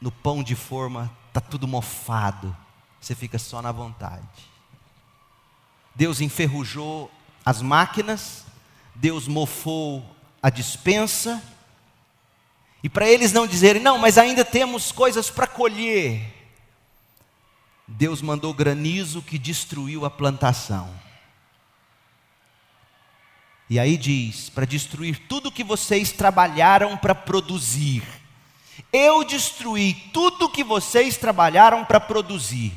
[0.00, 2.56] no pão de forma, tá tudo mofado.
[3.00, 4.49] Você fica só na vontade.
[5.94, 7.10] Deus enferrujou
[7.44, 8.44] as máquinas,
[8.94, 10.04] Deus mofou
[10.42, 11.42] a dispensa,
[12.82, 16.40] e para eles não dizerem, não, mas ainda temos coisas para colher,
[17.86, 20.88] Deus mandou granizo que destruiu a plantação.
[23.68, 28.02] E aí diz: para destruir tudo que vocês trabalharam para produzir.
[28.92, 32.72] Eu destruí tudo que vocês trabalharam para produzir.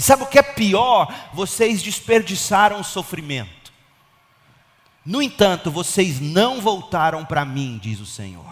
[0.00, 1.14] E sabe o que é pior?
[1.34, 3.70] Vocês desperdiçaram o sofrimento.
[5.04, 8.50] No entanto, vocês não voltaram para mim, diz o Senhor.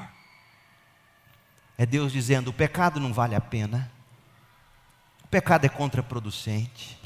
[1.78, 3.90] É Deus dizendo: o pecado não vale a pena.
[5.24, 6.98] O pecado é contraproducente.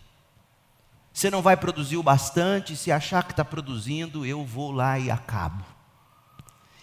[1.12, 5.08] Você não vai produzir o bastante, se achar que está produzindo, eu vou lá e
[5.08, 5.64] acabo.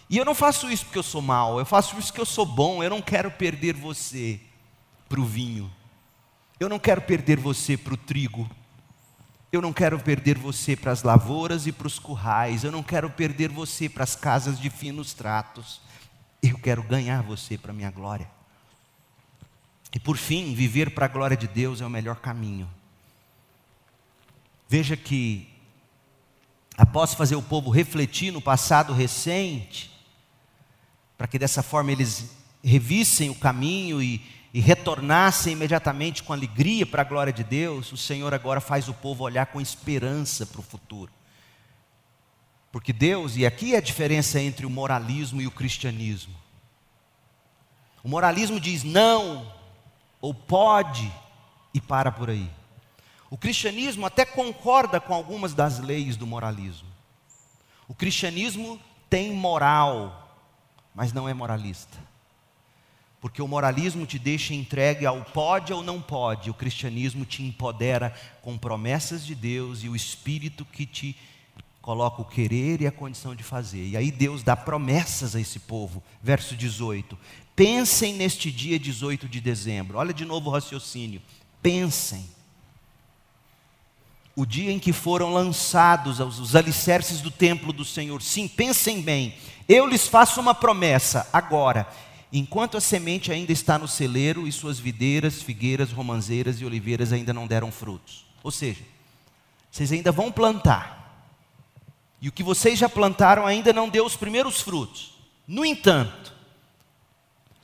[0.08, 2.46] E eu não faço isso porque eu sou mau, eu faço isso porque eu sou
[2.46, 4.40] bom, eu não quero perder você
[5.10, 5.70] para o vinho.
[6.60, 8.48] Eu não quero perder você para o trigo.
[9.50, 12.62] Eu não quero perder você para as lavouras e para os currais.
[12.62, 15.80] Eu não quero perder você para as casas de finos tratos.
[16.42, 18.30] Eu quero ganhar você para a minha glória.
[19.90, 22.70] E por fim, viver para a glória de Deus é o melhor caminho.
[24.68, 25.48] Veja que,
[26.76, 29.90] após fazer o povo refletir no passado recente,
[31.16, 32.30] para que dessa forma eles
[32.62, 34.22] revissem o caminho e,
[34.52, 38.94] e retornassem imediatamente com alegria para a glória de Deus, o Senhor agora faz o
[38.94, 41.12] povo olhar com esperança para o futuro.
[42.72, 46.34] Porque Deus, e aqui é a diferença entre o moralismo e o cristianismo.
[48.02, 49.52] O moralismo diz não,
[50.20, 51.12] ou pode
[51.72, 52.50] e para por aí.
[53.28, 56.88] O cristianismo até concorda com algumas das leis do moralismo.
[57.86, 60.36] O cristianismo tem moral,
[60.94, 62.09] mas não é moralista.
[63.20, 68.14] Porque o moralismo te deixa entregue ao pode ou não pode, o cristianismo te empodera
[68.40, 71.14] com promessas de Deus e o espírito que te
[71.82, 73.88] coloca o querer e a condição de fazer.
[73.88, 76.02] E aí Deus dá promessas a esse povo.
[76.22, 77.18] Verso 18:
[77.54, 79.98] Pensem neste dia 18 de dezembro.
[79.98, 81.20] Olha de novo o raciocínio.
[81.60, 82.26] Pensem.
[84.34, 88.22] O dia em que foram lançados os alicerces do templo do Senhor.
[88.22, 89.34] Sim, pensem bem.
[89.68, 91.86] Eu lhes faço uma promessa agora.
[92.32, 97.32] Enquanto a semente ainda está no celeiro e suas videiras, figueiras, romanzeiras e oliveiras ainda
[97.32, 98.24] não deram frutos.
[98.42, 98.84] Ou seja,
[99.70, 101.00] vocês ainda vão plantar.
[102.20, 105.14] E o que vocês já plantaram ainda não deu os primeiros frutos.
[105.46, 106.32] No entanto,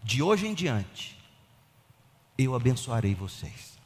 [0.03, 1.17] de hoje em diante,
[2.37, 3.77] eu abençoarei vocês.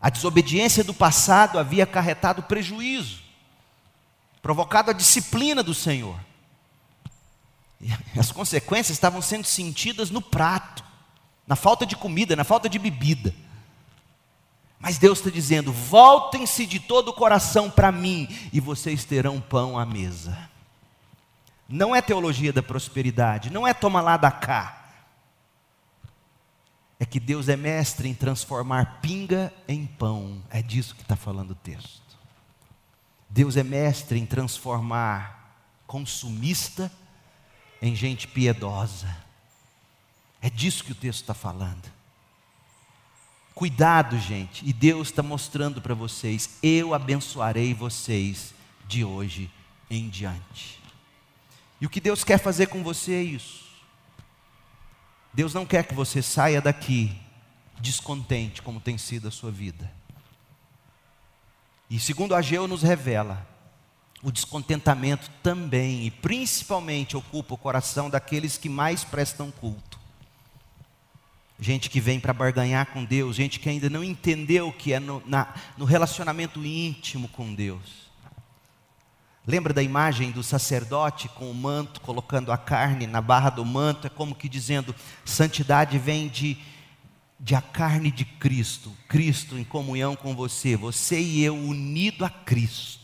[0.00, 3.22] A desobediência do passado havia acarretado prejuízo,
[4.42, 6.18] provocado a disciplina do Senhor.
[8.18, 10.84] As consequências estavam sendo sentidas no prato,
[11.46, 13.34] na falta de comida, na falta de bebida.
[14.78, 19.78] Mas Deus está dizendo: voltem-se de todo o coração para mim, e vocês terão pão
[19.78, 20.36] à mesa.
[21.68, 24.82] Não é teologia da prosperidade, não é toma lá da cá.
[27.00, 30.42] É que Deus é mestre em transformar pinga em pão.
[30.50, 32.02] É disso que está falando o texto.
[33.28, 35.56] Deus é mestre em transformar
[35.86, 37.03] consumista em
[37.92, 39.24] gente piedosa.
[40.40, 41.92] É disso que o texto está falando.
[43.52, 48.54] Cuidado, gente, e Deus está mostrando para vocês: eu abençoarei vocês
[48.86, 49.50] de hoje
[49.90, 50.80] em diante.
[51.80, 53.64] E o que Deus quer fazer com você é isso.
[55.32, 57.14] Deus não quer que você saia daqui
[57.80, 59.90] descontente, como tem sido a sua vida.
[61.90, 63.46] E segundo Ageu nos revela,
[64.24, 70.00] o descontentamento também e principalmente ocupa o coração daqueles que mais prestam culto.
[71.60, 74.98] Gente que vem para barganhar com Deus, gente que ainda não entendeu o que é
[74.98, 78.04] no, na, no relacionamento íntimo com Deus.
[79.46, 84.06] Lembra da imagem do sacerdote com o manto, colocando a carne na barra do manto?
[84.06, 86.56] É como que dizendo: santidade vem de,
[87.38, 92.30] de a carne de Cristo, Cristo em comunhão com você, você e eu unido a
[92.30, 93.03] Cristo.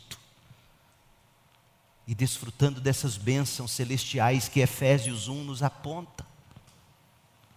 [2.10, 6.26] E desfrutando dessas bênçãos celestiais que Efésios 1 nos aponta.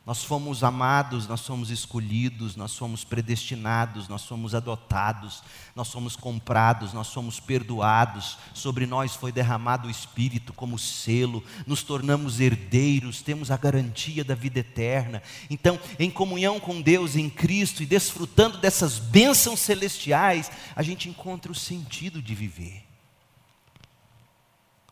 [0.05, 5.41] Nós fomos amados, nós somos escolhidos, nós somos predestinados, nós somos adotados,
[5.75, 8.37] nós somos comprados, nós somos perdoados.
[8.53, 14.35] Sobre nós foi derramado o Espírito como selo, nos tornamos herdeiros, temos a garantia da
[14.35, 15.23] vida eterna.
[15.49, 21.51] Então, em comunhão com Deus em Cristo e desfrutando dessas bênçãos celestiais, a gente encontra
[21.51, 22.92] o sentido de viver.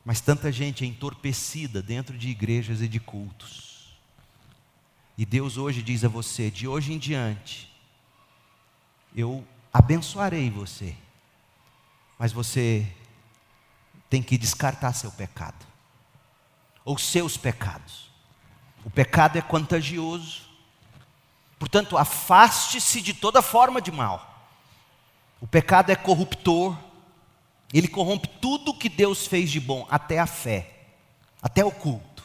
[0.03, 3.71] Mas tanta gente é entorpecida dentro de igrejas e de cultos
[5.21, 7.71] e Deus hoje diz a você: de hoje em diante,
[9.15, 10.95] eu abençoarei você,
[12.17, 12.91] mas você
[14.09, 15.63] tem que descartar seu pecado,
[16.83, 18.09] ou seus pecados.
[18.83, 20.41] O pecado é contagioso,
[21.59, 24.49] portanto, afaste-se de toda forma de mal.
[25.39, 26.75] O pecado é corruptor,
[27.73, 30.87] ele corrompe tudo que Deus fez de bom, até a fé,
[31.41, 32.23] até o culto.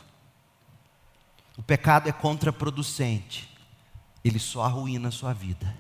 [1.57, 3.49] O pecado é contraproducente,
[4.25, 5.75] ele só arruína a sua vida.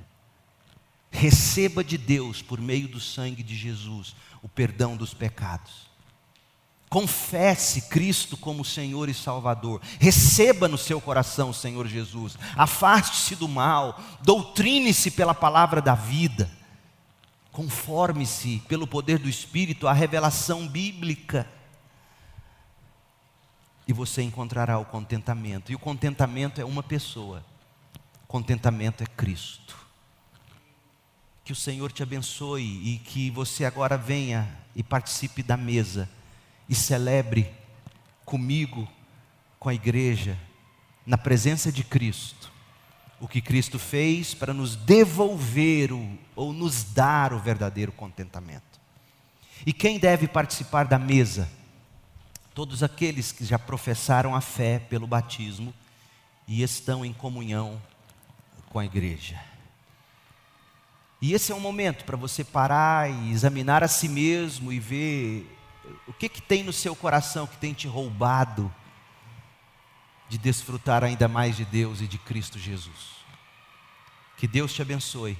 [1.10, 5.86] Receba de Deus, por meio do sangue de Jesus, o perdão dos pecados.
[6.88, 9.80] Confesse Cristo como Senhor e Salvador.
[9.98, 12.38] Receba no seu coração o Senhor Jesus.
[12.56, 14.01] Afaste-se do mal.
[14.22, 16.51] Doutrine-se pela palavra da vida.
[17.57, 21.49] Conforme-se pelo poder do Espírito à revelação bíblica
[23.89, 25.73] e você encontrará o contentamento.
[25.73, 27.43] E o contentamento é uma pessoa.
[28.28, 29.74] Contentamento é Cristo.
[31.47, 36.11] Que o Senhor te abençoe e que você agora venha e participe da mesa
[36.69, 37.51] e celebre
[38.23, 38.87] comigo,
[39.59, 40.37] com a igreja,
[41.07, 42.45] na presença de Cristo,
[43.20, 48.62] o que Cristo fez para nos devolver o, ou nos dar o verdadeiro contentamento.
[49.64, 51.48] E quem deve participar da mesa?
[52.56, 55.74] todos aqueles que já professaram a fé pelo batismo
[56.48, 57.78] e estão em comunhão
[58.70, 59.38] com a igreja.
[61.20, 65.55] E esse é um momento para você parar e examinar a si mesmo e ver
[66.09, 68.72] o que, que tem no seu coração que tem te roubado
[70.28, 73.16] de desfrutar ainda mais de Deus e de Cristo Jesus.
[74.36, 75.39] Que Deus te abençoe